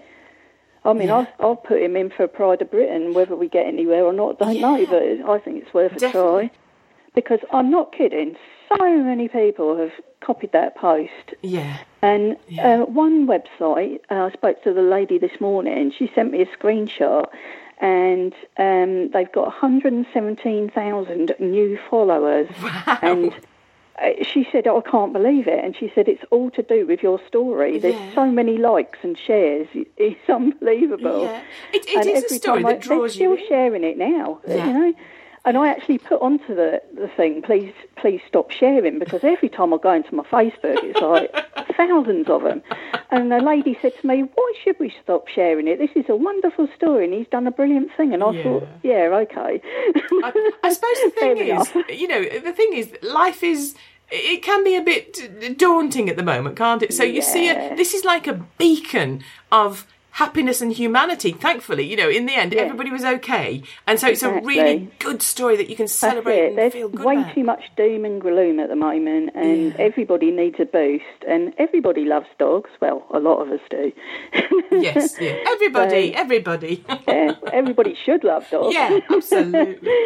I 0.84 0.94
mean, 0.94 1.10
Yeah. 1.10 1.16
I'll, 1.18 1.28
I'll 1.50 1.56
put 1.56 1.82
him 1.82 1.96
in 1.96 2.10
for 2.10 2.28
Pride 2.28 2.62
of 2.62 2.72
Britain, 2.72 3.14
whether 3.14 3.36
we 3.36 3.48
get 3.48 3.68
anywhere 3.68 4.04
or 4.04 4.14
not, 4.14 4.40
don't 4.40 4.60
know, 4.60 4.86
but 4.88 5.30
I 5.30 5.40
think 5.40 5.64
it's 5.64 5.74
worth 5.74 6.02
a 6.02 6.12
try. 6.12 6.50
Because 7.14 7.40
I'm 7.52 7.70
not 7.70 7.92
kidding, 7.92 8.36
so 8.70 8.78
many 8.98 9.28
people 9.28 9.76
have 9.78 9.92
copied 10.22 10.54
that 10.54 10.76
post. 10.76 11.34
Yeah. 11.42 11.78
And 12.02 12.38
Yeah. 12.48 12.82
uh, 12.82 12.86
one 12.86 13.28
website, 13.28 14.00
uh, 14.10 14.26
I 14.26 14.32
spoke 14.32 14.64
to 14.64 14.74
the 14.74 14.82
lady 14.82 15.18
this 15.18 15.40
morning. 15.42 15.92
She 15.92 16.10
sent 16.16 16.32
me 16.32 16.42
a 16.42 16.46
screenshot, 16.48 17.28
and 17.80 18.34
um, 18.58 19.10
they've 19.12 19.32
got 19.32 19.48
117,000 19.48 21.36
new 21.40 21.78
followers. 21.90 22.48
And 23.02 23.34
uh, 23.34 23.36
Uh, 24.00 24.24
she 24.24 24.48
said, 24.52 24.68
oh, 24.68 24.78
"I 24.86 24.90
can't 24.90 25.14
believe 25.14 25.48
it." 25.48 25.64
And 25.64 25.76
she 25.76 25.92
said, 25.94 26.08
"It's 26.08 26.24
all 26.32 26.50
to 26.52 26.62
do 26.64 26.86
with 26.88 27.04
your 27.04 27.20
story. 27.28 27.78
There's 27.78 27.96
Yeah. 27.96 28.16
so 28.16 28.26
many 28.32 28.58
likes 28.58 29.00
and 29.04 29.18
shares. 29.18 29.68
It's 29.74 30.30
unbelievable." 30.30 31.24
Yeah. 31.24 31.42
It, 31.74 31.86
it 31.88 31.98
and 31.98 32.10
is 32.10 32.24
a 32.24 32.36
story 32.36 32.60
time 32.64 32.66
I, 32.66 32.74
that 32.74 32.82
draws 32.82 33.18
they're 33.18 33.30
you. 33.30 33.36
still 33.38 33.44
in. 33.44 33.50
sharing 33.50 33.84
it 33.84 33.98
now. 33.98 34.40
Yeah. 34.48 34.68
You 34.68 34.74
know. 34.74 34.94
And 35.44 35.58
I 35.58 35.70
actually 35.70 35.98
put 35.98 36.22
onto 36.22 36.54
the, 36.54 36.82
the 36.96 37.08
thing, 37.08 37.42
please 37.42 37.74
please 37.96 38.22
stop 38.28 38.52
sharing, 38.52 39.00
because 39.00 39.22
every 39.24 39.50
time 39.50 39.74
I 39.74 39.78
go 39.78 39.92
into 39.92 40.14
my 40.14 40.24
Facebook, 40.24 40.78
it's 40.84 41.02
like 41.02 41.34
thousands 41.78 42.30
of 42.30 42.44
them. 42.44 42.62
And 43.10 43.32
the 43.32 43.40
lady 43.40 43.76
said 43.82 43.94
to 44.00 44.08
me, 44.08 44.22
why 44.22 44.54
should 44.64 44.80
we 44.80 44.94
stop 45.04 45.28
sharing 45.28 45.68
it? 45.68 45.80
This 45.80 45.90
is 45.96 46.06
a 46.10 46.16
wonderful 46.16 46.68
story, 46.76 47.06
and 47.06 47.14
he's 47.14 47.28
done 47.28 47.48
a 47.48 47.52
brilliant 47.52 47.90
thing. 47.98 48.14
And 48.14 48.24
I 48.24 48.32
Yeah. 48.34 48.44
thought, 48.44 48.68
yeah, 48.84 49.24
okay. 49.24 49.62
I, 50.24 50.52
I 50.64 50.74
suppose 50.74 50.98
the 51.06 51.12
thing 51.20 51.38
is, 51.40 51.50
enough. 51.50 51.76
you 51.90 52.08
know, 52.08 52.22
the 52.24 52.54
thing 52.54 52.74
is, 52.74 52.94
life 53.02 53.44
is. 53.44 53.76
It 54.14 54.44
can 54.44 54.62
be 54.66 54.76
a 54.76 54.82
bit 54.82 55.58
daunting 55.58 56.10
at 56.10 56.18
the 56.18 56.24
moment, 56.24 56.58
can't 56.58 56.84
it? 56.84 56.94
So 56.94 57.02
you 57.04 57.22
see, 57.22 57.50
a, 57.50 57.74
this 57.78 57.94
is 57.94 58.04
like 58.04 58.28
a 58.28 58.34
beacon 58.58 59.24
of 59.54 59.88
happiness 60.12 60.62
and 60.62 60.72
humanity. 60.74 61.32
Thankfully, 61.32 61.84
you 61.90 61.96
know, 61.96 62.10
in 62.10 62.26
the 62.26 62.36
end, 62.36 62.54
Yeah. 62.54 62.62
everybody 62.62 62.92
was 62.92 63.04
okay, 63.04 63.64
and 63.88 64.00
so 64.00 64.08
it's 64.08 64.24
a 64.24 64.32
really 64.42 64.90
good 65.00 65.22
story 65.22 65.56
that 65.58 65.70
you 65.70 65.76
can 65.76 65.88
celebrate 65.88 66.50
and 66.50 66.58
There's 66.58 66.74
feel 66.74 66.90
good 66.90 67.06
way 67.06 67.16
about. 67.18 67.34
too 67.34 67.44
much 67.44 67.64
doom 67.78 68.06
and 68.06 68.20
gloom 68.22 68.60
at 68.60 68.70
the 68.70 68.76
moment, 68.76 69.32
and 69.36 69.68
Yeah. 69.68 69.74
everybody 69.80 70.32
needs 70.32 70.60
a 70.60 70.66
boost. 70.66 71.04
And 71.28 71.54
everybody 71.58 72.06
loves 72.06 72.28
dogs. 72.40 72.70
Well, 72.82 73.06
a 73.12 73.20
lot 73.20 73.42
of 73.42 73.52
us 73.52 73.62
do. 73.70 73.92
Yes, 74.72 75.16
yeah. 75.22 75.36
Everybody, 75.48 76.14
So- 76.14 76.20
everybody. 76.20 76.84
yeah, 77.08 77.34
everybody 77.54 77.96
should 77.96 78.24
love 78.24 78.50
dogs. 78.50 78.74
yeah, 78.74 79.00
absolutely. 79.10 79.90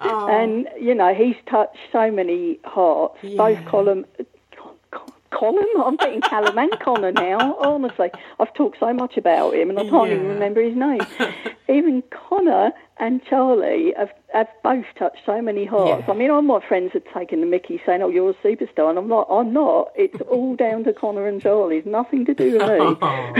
Oh, 0.00 0.28
And 0.28 0.68
you 0.80 0.94
know, 0.94 1.12
he's 1.12 1.34
touched 1.46 1.76
so 1.90 2.10
many 2.12 2.60
hearts. 2.64 3.16
Both 3.22 3.58
Yeah. 3.60 3.68
Colin, 5.30 5.64
Colin, 5.74 5.86
I'm 5.86 5.96
thinking 5.96 6.20
Callum 6.22 6.58
and 6.58 6.80
Connor 6.80 7.12
now. 7.12 7.56
Honestly, 7.58 8.10
I've 8.40 8.52
talked 8.54 8.78
so 8.80 8.92
much 8.92 9.16
about 9.16 9.54
him, 9.54 9.70
and 9.70 9.78
I 9.78 9.88
can't 9.88 10.10
even 10.10 10.28
remember 10.28 10.62
his 10.62 10.76
name. 10.76 11.00
even 11.68 12.02
Connor 12.10 12.72
and 13.00 13.24
Charlie 13.24 13.94
have, 13.96 14.10
have 14.32 14.48
both 14.62 14.84
touched 14.98 15.18
so 15.24 15.40
many 15.40 15.64
hearts. 15.64 16.04
Yeah. 16.06 16.12
I 16.12 16.16
mean, 16.16 16.30
all 16.30 16.42
my 16.42 16.60
friends 16.66 16.92
had 16.92 17.04
taken 17.14 17.40
the 17.40 17.46
Mickey, 17.46 17.80
saying, 17.86 18.02
"Oh, 18.02 18.08
you're 18.08 18.30
a 18.30 18.34
superstar," 18.34 18.90
and 18.90 18.98
I'm 18.98 19.08
like, 19.08 19.26
"I'm 19.30 19.52
not. 19.52 19.92
It's 19.94 20.20
all 20.28 20.56
down 20.56 20.84
to 20.84 20.92
Connor 20.92 21.26
and 21.26 21.40
Charlie. 21.40 21.78
It's 21.78 21.86
nothing 21.86 22.24
to 22.26 22.34
do 22.34 22.52
with 22.58 22.62
me. 22.62 22.96
Oh. 23.00 23.34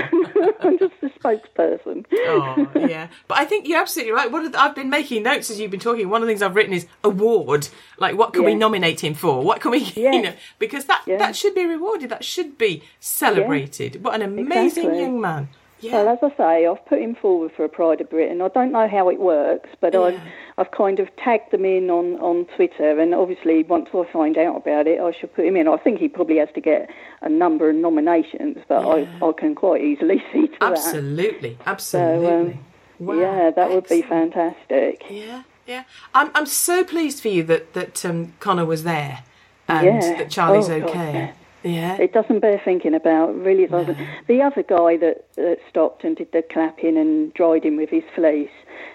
I'm 0.60 0.78
just 0.78 0.94
a 1.02 1.08
spokesperson." 1.18 2.04
Oh, 2.12 2.70
yeah. 2.76 3.08
But 3.28 3.38
I 3.38 3.44
think 3.44 3.66
you're 3.68 3.80
absolutely 3.80 4.12
right. 4.12 4.32
Of 4.32 4.52
the, 4.52 4.60
I've 4.60 4.74
been 4.74 4.90
making 4.90 5.22
notes 5.24 5.50
as 5.50 5.58
you've 5.60 5.70
been 5.70 5.80
talking. 5.80 6.08
One 6.08 6.22
of 6.22 6.26
the 6.28 6.30
things 6.32 6.42
I've 6.42 6.54
written 6.56 6.72
is 6.72 6.86
award. 7.04 7.68
Like, 7.98 8.16
what 8.16 8.32
can 8.32 8.44
we 8.44 8.54
nominate 8.54 9.02
him 9.02 9.14
for? 9.14 9.42
What 9.42 9.60
can 9.60 9.70
we, 9.72 9.78
Yeah. 9.78 10.12
you 10.12 10.22
know, 10.22 10.34
because 10.58 10.84
that, 10.86 11.02
Yeah. 11.06 11.16
that 11.18 11.34
should 11.36 11.54
be 11.54 11.64
rewarded. 11.66 12.10
That 12.10 12.24
should 12.24 12.56
be 12.58 12.82
celebrated. 13.00 14.04
What 14.04 14.14
an 14.14 14.22
amazing 14.22 14.84
Exactly. 14.84 15.00
young 15.00 15.20
man. 15.20 15.48
Yeah. 15.80 15.92
Well, 16.02 16.08
as 16.08 16.18
I 16.32 16.36
say, 16.36 16.66
I've 16.66 16.84
put 16.86 17.00
him 17.00 17.14
forward 17.14 17.52
for 17.56 17.64
a 17.64 17.68
Pride 17.68 18.00
of 18.00 18.10
Britain. 18.10 18.40
I 18.42 18.48
don't 18.48 18.72
know 18.72 18.88
how 18.88 19.08
it 19.10 19.20
works, 19.20 19.70
but 19.80 19.94
I've, 19.94 20.20
I've 20.56 20.70
kind 20.72 20.98
of 20.98 21.08
tagged 21.16 21.52
them 21.52 21.64
in 21.64 21.88
on, 21.88 22.16
on 22.16 22.46
Twitter, 22.56 22.98
and 22.98 23.14
obviously 23.14 23.62
once 23.62 23.88
I 23.94 24.04
find 24.12 24.36
out 24.36 24.56
about 24.56 24.86
it, 24.88 25.00
I 25.00 25.12
shall 25.12 25.28
put 25.28 25.44
him 25.44 25.56
in. 25.56 25.68
I 25.68 25.76
think 25.76 26.00
he 26.00 26.08
probably 26.08 26.38
has 26.38 26.48
to 26.56 26.60
get 26.60 26.90
a 27.22 27.28
number 27.28 27.70
of 27.70 27.76
nominations, 27.76 28.58
but 28.68 28.84
I, 28.84 29.08
I 29.24 29.32
can 29.32 29.54
quite 29.54 29.82
easily 29.82 30.20
see 30.32 30.48
to 30.48 30.56
that. 30.60 30.72
absolutely. 30.72 31.56
Absolutely. 31.64 32.58
wow. 32.98 33.12
um, 33.14 33.20
Yeah, 33.20 33.50
that 33.54 33.70
would 33.70 33.86
be 33.88 34.02
fantastic. 34.02 35.04
Yeah, 35.08 35.42
yeah. 35.66 35.84
I'm 36.14 36.30
I'm 36.34 36.46
so 36.46 36.82
pleased 36.82 37.20
for 37.22 37.28
you 37.28 37.42
that 37.44 37.74
that 37.74 38.04
um, 38.04 38.32
Connor 38.40 38.64
was 38.66 38.82
there 38.84 39.22
and 39.68 39.86
Yeah. 39.86 40.16
that 40.18 40.30
Charlie's 40.30 40.68
Oh, 40.68 40.74
okay. 40.74 41.12
yeah. 41.12 41.32
Yeah. 41.62 41.96
It 42.00 42.12
doesn't 42.12 42.40
bear 42.40 42.60
thinking 42.64 42.94
about, 42.94 43.34
really 43.34 43.66
doesn't. 43.66 43.96
The 44.28 44.42
other 44.42 44.62
guy 44.62 44.96
that, 44.98 45.26
that 45.36 45.58
stopped 45.68 46.04
and 46.04 46.16
did 46.16 46.30
the 46.32 46.42
clapping 46.42 46.96
and 46.96 47.32
dried 47.34 47.64
him 47.64 47.76
with 47.76 47.90
his 47.90 48.04
fleece, 48.14 48.50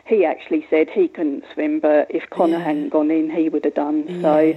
he 0.05 0.25
actually 0.25 0.65
said 0.69 0.87
he 0.89 1.07
couldn't 1.07 1.43
swim, 1.53 1.79
but 1.79 2.07
if 2.09 2.29
Connor 2.29 2.57
Yeah. 2.57 2.63
hadn't 2.63 2.89
gone 2.89 3.11
in, 3.11 3.29
he 3.29 3.49
would 3.49 3.65
have 3.65 3.73
done. 3.75 4.21
So 4.21 4.53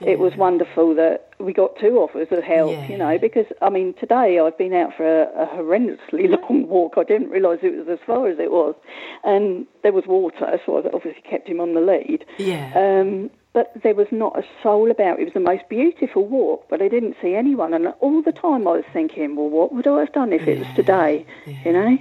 it 0.00 0.18
was 0.18 0.36
wonderful 0.36 0.94
that 0.94 1.30
we 1.40 1.52
got 1.52 1.76
two 1.78 1.98
offers 1.98 2.28
of 2.30 2.42
help, 2.44 2.72
Yeah. 2.72 2.88
you 2.88 2.98
know, 2.98 3.18
because, 3.18 3.46
I 3.62 3.70
mean, 3.70 3.94
today 3.94 4.38
I've 4.38 4.58
been 4.58 4.74
out 4.74 4.94
for 4.96 5.04
a, 5.06 5.26
a 5.42 5.46
horrendously 5.46 6.28
long 6.42 6.66
walk. 6.68 6.94
I 6.96 7.04
didn't 7.04 7.30
realise 7.30 7.60
it 7.62 7.76
was 7.76 7.88
as 7.88 7.98
far 8.06 8.28
as 8.28 8.38
it 8.38 8.50
was. 8.50 8.74
And 9.24 9.66
there 9.82 9.92
was 9.92 10.04
water, 10.06 10.60
so 10.66 10.78
I 10.78 10.90
obviously 10.94 11.22
kept 11.22 11.48
him 11.48 11.60
on 11.60 11.74
the 11.74 11.80
lead. 11.80 12.24
Yeah. 12.38 12.72
Um, 12.74 13.30
but 13.58 13.82
there 13.82 13.94
was 13.94 14.06
not 14.12 14.38
a 14.38 14.44
soul 14.62 14.88
about. 14.88 15.18
It 15.18 15.24
was 15.24 15.34
the 15.34 15.40
most 15.40 15.68
beautiful 15.68 16.24
walk, 16.24 16.66
but 16.70 16.80
I 16.80 16.86
didn't 16.86 17.16
see 17.20 17.34
anyone. 17.34 17.74
And 17.74 17.88
all 17.98 18.22
the 18.22 18.30
time 18.30 18.68
I 18.68 18.72
was 18.72 18.84
thinking, 18.92 19.34
well, 19.34 19.48
what 19.48 19.74
would 19.74 19.88
I 19.88 19.98
have 19.98 20.12
done 20.12 20.32
if 20.32 20.46
it 20.46 20.60
was 20.60 20.68
today? 20.76 21.26
You 21.64 21.72
know, 21.72 21.98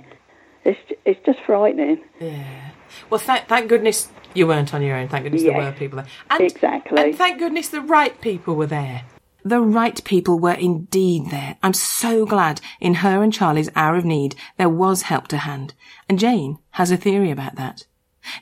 it's 0.63 0.79
it's 1.03 1.19
just 1.25 1.39
frightening. 1.47 2.03
Yeah. 2.19 2.69
Well, 3.09 3.19
thank 3.19 3.47
thank 3.47 3.69
goodness 3.69 4.09
you 4.35 4.45
weren't 4.45 4.71
on 4.75 4.83
your 4.83 4.97
own. 4.97 5.07
Thank 5.07 5.23
goodness 5.23 5.41
there 5.41 5.57
were 5.57 5.71
people 5.71 5.97
there. 5.97 6.07
And, 6.29 6.41
Exactly. 6.41 7.01
And 7.01 7.15
thank 7.15 7.39
goodness 7.39 7.69
the 7.69 7.81
right 7.81 8.19
people 8.21 8.55
were 8.55 8.67
there. 8.67 9.05
The 9.43 9.61
right 9.61 10.03
people 10.03 10.37
were 10.37 10.53
indeed 10.53 11.31
there. 11.31 11.57
I'm 11.63 11.73
so 11.73 12.27
glad 12.27 12.61
in 12.79 12.95
her 12.95 13.23
and 13.23 13.33
Charlie's 13.33 13.71
hour 13.75 13.95
of 13.95 14.05
need 14.05 14.35
there 14.57 14.69
was 14.69 15.03
help 15.03 15.27
to 15.29 15.37
hand. 15.37 15.73
And 16.07 16.19
Jane 16.19 16.59
has 16.71 16.91
a 16.91 16.97
theory 16.97 17.31
about 17.31 17.55
that. 17.55 17.87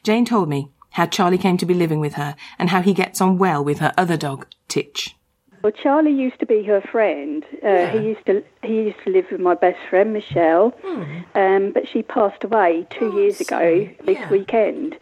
Jane 0.04 0.26
told 0.26 0.50
me 0.50 0.72
how 0.96 1.06
Charlie 1.06 1.38
came 1.38 1.58
to 1.58 1.66
be 1.66 1.74
living 1.74 2.00
with 2.00 2.14
her 2.14 2.36
and 2.58 2.70
how 2.70 2.82
he 2.82 2.94
gets 2.94 3.20
on 3.20 3.38
well 3.38 3.62
with 3.64 3.80
her 3.80 3.94
other 3.98 4.16
dog, 4.16 4.48
Titch. 4.70 5.16
Well, 5.62 5.74
Charlie 5.74 6.14
used 6.14 6.40
to 6.40 6.46
be 6.46 6.64
her 6.64 6.80
friend. 6.80 7.44
Uh, 7.64 7.68
yeah. 7.68 7.92
He 7.92 8.08
used 8.08 8.26
to 8.28 8.44
he 8.64 8.76
used 8.76 9.04
to 9.04 9.10
live 9.10 9.26
with 9.30 9.42
my 9.42 9.56
best 9.56 9.80
friend 9.90 10.14
Michelle, 10.14 10.70
hmm. 10.82 11.04
um, 11.34 11.72
but 11.74 11.88
she 11.88 12.02
passed 12.02 12.44
away 12.46 12.88
two 12.90 13.12
oh, 13.12 13.18
years 13.18 13.42
ago 13.42 13.90
this 14.06 14.18
yeah. 14.18 14.30
weekend. 14.30 14.98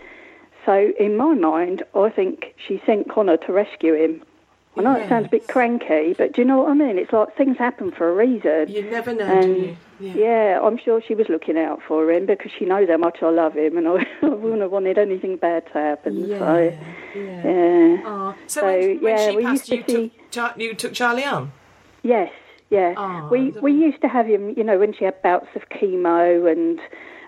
So 0.65 0.91
in 0.99 1.15
my 1.15 1.35
mind, 1.35 1.83
I 1.93 2.09
think 2.09 2.55
she 2.65 2.81
sent 2.85 3.09
Connor 3.09 3.37
to 3.37 3.51
rescue 3.51 3.93
him. 3.93 4.23
I 4.75 4.81
know 4.81 4.95
yes. 4.95 5.05
it 5.05 5.09
sounds 5.09 5.25
a 5.27 5.29
bit 5.29 5.47
cranky, 5.47 6.13
but 6.13 6.33
do 6.33 6.41
you 6.41 6.47
know 6.47 6.59
what 6.59 6.71
I 6.71 6.73
mean? 6.73 6.97
It's 6.97 7.13
like 7.13 7.35
things 7.37 7.57
happen 7.57 7.91
for 7.91 8.09
a 8.09 8.13
reason. 8.13 8.69
You 8.69 8.89
never 8.89 9.13
know, 9.13 9.25
and, 9.25 9.55
do 9.55 9.61
you? 9.61 9.77
Yeah. 9.99 10.13
yeah. 10.15 10.59
I'm 10.63 10.79
sure 10.79 10.99
she 10.99 11.13
was 11.13 11.29
looking 11.29 11.57
out 11.59 11.79
for 11.87 12.11
him 12.11 12.25
because 12.25 12.51
she 12.57 12.65
knows 12.65 12.89
how 12.89 12.97
much 12.97 13.21
I 13.21 13.29
love 13.29 13.53
him, 13.53 13.77
and 13.77 13.87
I, 13.87 14.05
I 14.23 14.29
wouldn't 14.29 14.61
have 14.61 14.71
wanted 14.71 14.97
anything 14.97 15.37
bad 15.37 15.67
to 15.67 15.73
happen. 15.73 16.27
Yeah, 16.27 16.39
so, 16.39 16.77
yeah. 17.15 17.21
yeah. 17.21 18.01
Oh. 18.03 18.35
So, 18.47 18.61
so 18.61 18.65
when, 18.65 19.01
when 19.01 19.17
yeah, 19.17 19.35
we 19.35 19.43
passed, 19.43 19.69
used 19.69 19.87
to 19.87 19.93
you, 19.93 20.09
see... 20.09 20.09
took 20.09 20.31
Char- 20.31 20.53
you 20.57 20.73
took 20.73 20.93
Charlie 20.93 21.25
on? 21.25 21.51
Yes, 22.01 22.31
yeah. 22.71 22.95
Oh, 22.97 23.27
we 23.29 23.51
we 23.61 23.71
used 23.71 24.01
to 24.01 24.07
have 24.07 24.25
him, 24.25 24.55
you 24.57 24.63
know, 24.63 24.79
when 24.79 24.93
she 24.93 25.05
had 25.05 25.21
bouts 25.21 25.49
of 25.55 25.69
chemo 25.69 26.51
and 26.51 26.79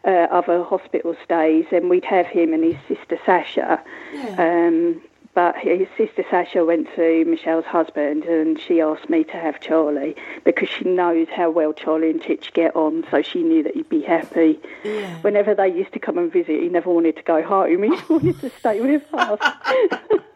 uh, 0.03 0.27
other 0.33 0.63
hospital 0.63 1.15
stays, 1.23 1.65
and 1.71 1.91
we'd 1.91 2.05
have 2.05 2.25
him 2.25 2.53
and 2.53 2.63
his 2.63 2.75
sister 2.87 3.19
Sasha. 3.23 3.83
Yeah. 4.13 4.35
Um, 4.39 5.01
but 5.35 5.55
his 5.57 5.87
sister 5.97 6.25
Sasha 6.31 6.63
went 6.63 6.87
to 6.95 7.25
Michelle's 7.25 7.65
husband 7.65 8.23
and 8.23 8.59
she 8.59 8.79
asked 8.79 9.09
me 9.09 9.25
to 9.25 9.33
have 9.33 9.59
Charlie 9.59 10.15
because 10.45 10.69
she 10.69 10.85
knows 10.85 11.27
how 11.29 11.51
well 11.51 11.73
Charlie 11.73 12.09
and 12.09 12.21
Titch 12.21 12.53
get 12.53 12.73
on, 12.75 13.05
so 13.11 13.21
she 13.21 13.43
knew 13.43 13.61
that 13.63 13.75
he'd 13.75 13.89
be 13.89 14.01
happy. 14.01 14.59
Yeah. 14.85 15.17
Whenever 15.21 15.53
they 15.53 15.67
used 15.67 15.91
to 15.93 15.99
come 15.99 16.17
and 16.17 16.31
visit, 16.31 16.61
he 16.61 16.69
never 16.69 16.89
wanted 16.89 17.17
to 17.17 17.23
go 17.23 17.43
home. 17.43 17.83
He 17.83 17.89
wanted 18.09 18.39
to 18.39 18.49
stay 18.59 18.79
with 18.79 19.03
us, 19.13 19.39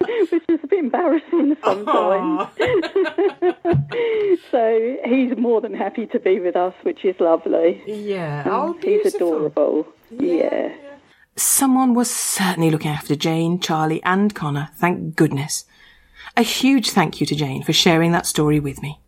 which 0.32 0.44
is 0.50 0.60
a 0.64 0.68
bit 0.68 0.80
embarrassing 0.80 1.56
sometimes. 1.64 2.50
so 4.52 4.98
he's 5.06 5.38
more 5.38 5.62
than 5.62 5.74
happy 5.74 6.08
to 6.08 6.20
be 6.20 6.42
with 6.42 6.58
us, 6.58 6.74
which 6.84 7.06
is 7.06 7.18
lovely. 7.22 7.82
Yeah, 7.88 8.44
mm, 8.44 8.52
oh, 8.52 8.78
he's 8.82 9.16
adorable. 9.16 9.88
yeah. 10.10 10.68
yeah. 10.74 10.89
Someone 11.40 11.94
was 11.94 12.12
certainly 12.12 12.70
looking 12.70 12.92
after 12.92 13.16
Jane, 13.16 13.62
Charlie, 13.62 14.04
and 14.04 14.36
Connor, 14.36 14.72
thank 14.76 15.16
goodness. 15.16 15.64
A 16.36 16.42
huge 16.42 16.90
thank 16.90 17.22
you 17.22 17.26
to 17.26 17.34
Jane 17.34 17.64
for 17.64 17.72
sharing 17.72 18.12
that 18.12 18.26
story 18.26 18.60
with 18.60 18.82
me. 18.82 19.00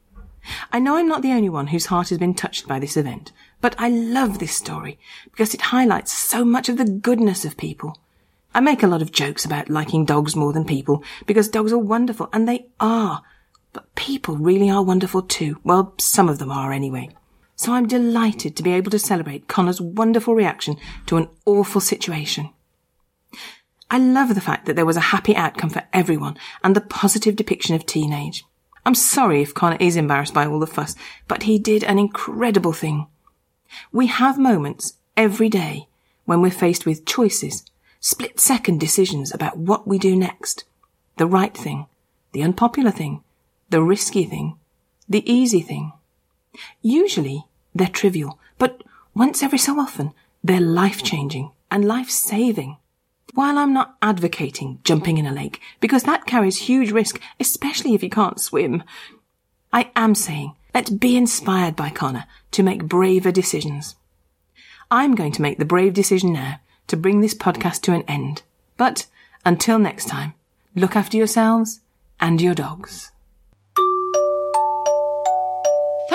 I 0.72 0.80
know 0.80 0.96
I'm 0.96 1.10
not 1.10 1.24
the 1.24 1.34
only 1.34 1.50
one 1.50 1.68
whose 1.68 1.88
heart 1.88 2.08
has 2.08 2.18
been 2.18 2.34
touched 2.34 2.70
by 2.70 2.80
this 2.80 2.96
event, 2.96 3.34
but 3.60 3.76
I 3.78 3.90
love 3.90 4.40
this 4.40 4.56
story 4.56 4.98
because 5.26 5.54
it 5.54 5.60
highlights 5.60 6.14
so 6.14 6.46
much 6.46 6.70
of 6.70 6.78
the 6.78 6.86
goodness 6.86 7.44
of 7.44 7.58
people. 7.58 7.98
I 8.56 8.62
make 8.62 8.82
a 8.82 8.88
lot 8.88 9.02
of 9.02 9.12
jokes 9.12 9.44
about 9.44 9.70
liking 9.70 10.06
dogs 10.06 10.34
more 10.34 10.54
than 10.54 10.64
people 10.64 11.04
because 11.26 11.50
dogs 11.50 11.74
are 11.74 11.78
wonderful, 11.78 12.30
and 12.32 12.48
they 12.48 12.68
are. 12.80 13.24
But 13.74 13.94
people 13.96 14.38
really 14.38 14.70
are 14.70 14.82
wonderful 14.82 15.24
too. 15.24 15.60
Well, 15.66 15.96
some 16.00 16.30
of 16.30 16.40
them 16.40 16.50
are 16.50 16.72
anyway 16.72 17.10
so 17.62 17.74
I'm 17.74 17.88
delighted 17.88 18.56
to 18.56 18.64
be 18.64 18.72
able 18.72 18.90
to 18.90 18.98
celebrate 18.98 19.48
Connor's 19.48 19.80
wonderful 19.80 20.34
reaction 20.34 20.78
to 21.06 21.18
an 21.18 21.30
awful 21.46 21.80
situation. 21.80 22.50
I 23.92 24.00
love 24.00 24.34
the 24.34 24.42
fact 24.42 24.66
that 24.66 24.76
there 24.76 24.86
was 24.86 24.98
a 24.98 25.12
happy 25.14 25.36
outcome 25.36 25.70
for 25.70 25.84
everyone 25.94 26.40
and 26.64 26.76
the 26.76 26.82
positive 26.82 27.36
depiction 27.36 27.76
of 27.76 27.86
teenage. 27.86 28.44
I'm 28.84 28.96
sorry 28.96 29.44
if 29.44 29.54
Connor 29.54 29.78
is 29.80 29.96
embarrassed 29.96 30.34
by 30.34 30.48
all 30.48 30.58
the 30.58 30.66
fuss, 30.66 30.96
but 31.28 31.44
he 31.44 31.60
did 31.60 31.84
an 31.84 32.00
incredible 32.00 32.74
thing. 32.74 33.06
We 33.92 34.08
have 34.08 34.40
moments 34.40 34.96
every 35.16 35.48
day 35.48 35.88
when 36.26 36.42
we're 36.42 36.50
faced 36.50 36.88
with 36.88 37.06
choices, 37.06 37.64
split 38.00 38.40
second 38.40 38.80
decisions 38.80 39.32
about 39.32 39.60
what 39.60 39.88
we 39.88 40.00
do 40.00 40.16
next. 40.16 40.64
The 41.18 41.28
right 41.28 41.56
thing, 41.56 41.86
the 42.32 42.42
unpopular 42.42 42.90
thing, 42.90 43.24
the 43.70 43.84
risky 43.84 44.24
thing, 44.24 44.58
the 45.08 45.32
easy 45.32 45.62
thing. 45.62 45.94
Usually 46.82 47.46
they're 47.74 47.88
trivial, 47.88 48.40
but 48.58 48.82
once 49.16 49.44
every 49.44 49.58
so 49.58 49.80
often, 49.80 50.14
they're 50.44 50.60
life 50.62 51.04
changing 51.04 51.52
and 51.70 51.86
life 51.86 52.10
saving. 52.10 52.78
While 53.34 53.58
I'm 53.58 53.74
not 53.74 53.96
advocating 54.02 54.80
jumping 54.84 55.18
in 55.18 55.26
a 55.26 55.32
lake, 55.32 55.62
because 55.80 56.04
that 56.04 56.26
carries 56.26 56.58
huge 56.58 56.92
risk, 56.92 57.22
especially 57.40 57.94
if 57.94 58.04
you 58.04 58.10
can't 58.10 58.42
swim, 58.42 58.84
I 59.72 59.92
am 59.96 60.16
saying 60.16 60.56
let's 60.74 60.90
be 60.90 61.16
inspired 61.16 61.76
by 61.76 61.90
Connor 61.90 62.26
to 62.52 62.64
make 62.64 62.84
braver 62.84 63.32
decisions. 63.32 63.96
I'm 64.90 65.16
going 65.16 65.32
to 65.34 65.42
make 65.42 65.58
the 65.58 65.66
brave 65.66 65.94
decision 65.94 66.34
now 66.34 66.60
to 66.88 66.98
bring 66.98 67.22
this 67.22 67.34
podcast 67.34 67.82
to 67.84 67.94
an 67.94 68.04
end. 68.04 68.42
But 68.76 69.08
until 69.46 69.80
next 69.80 70.06
time, 70.06 70.34
look 70.76 70.96
after 70.96 71.16
yourselves 71.16 71.80
and 72.20 72.42
your 72.42 72.54
dogs. 72.54 73.12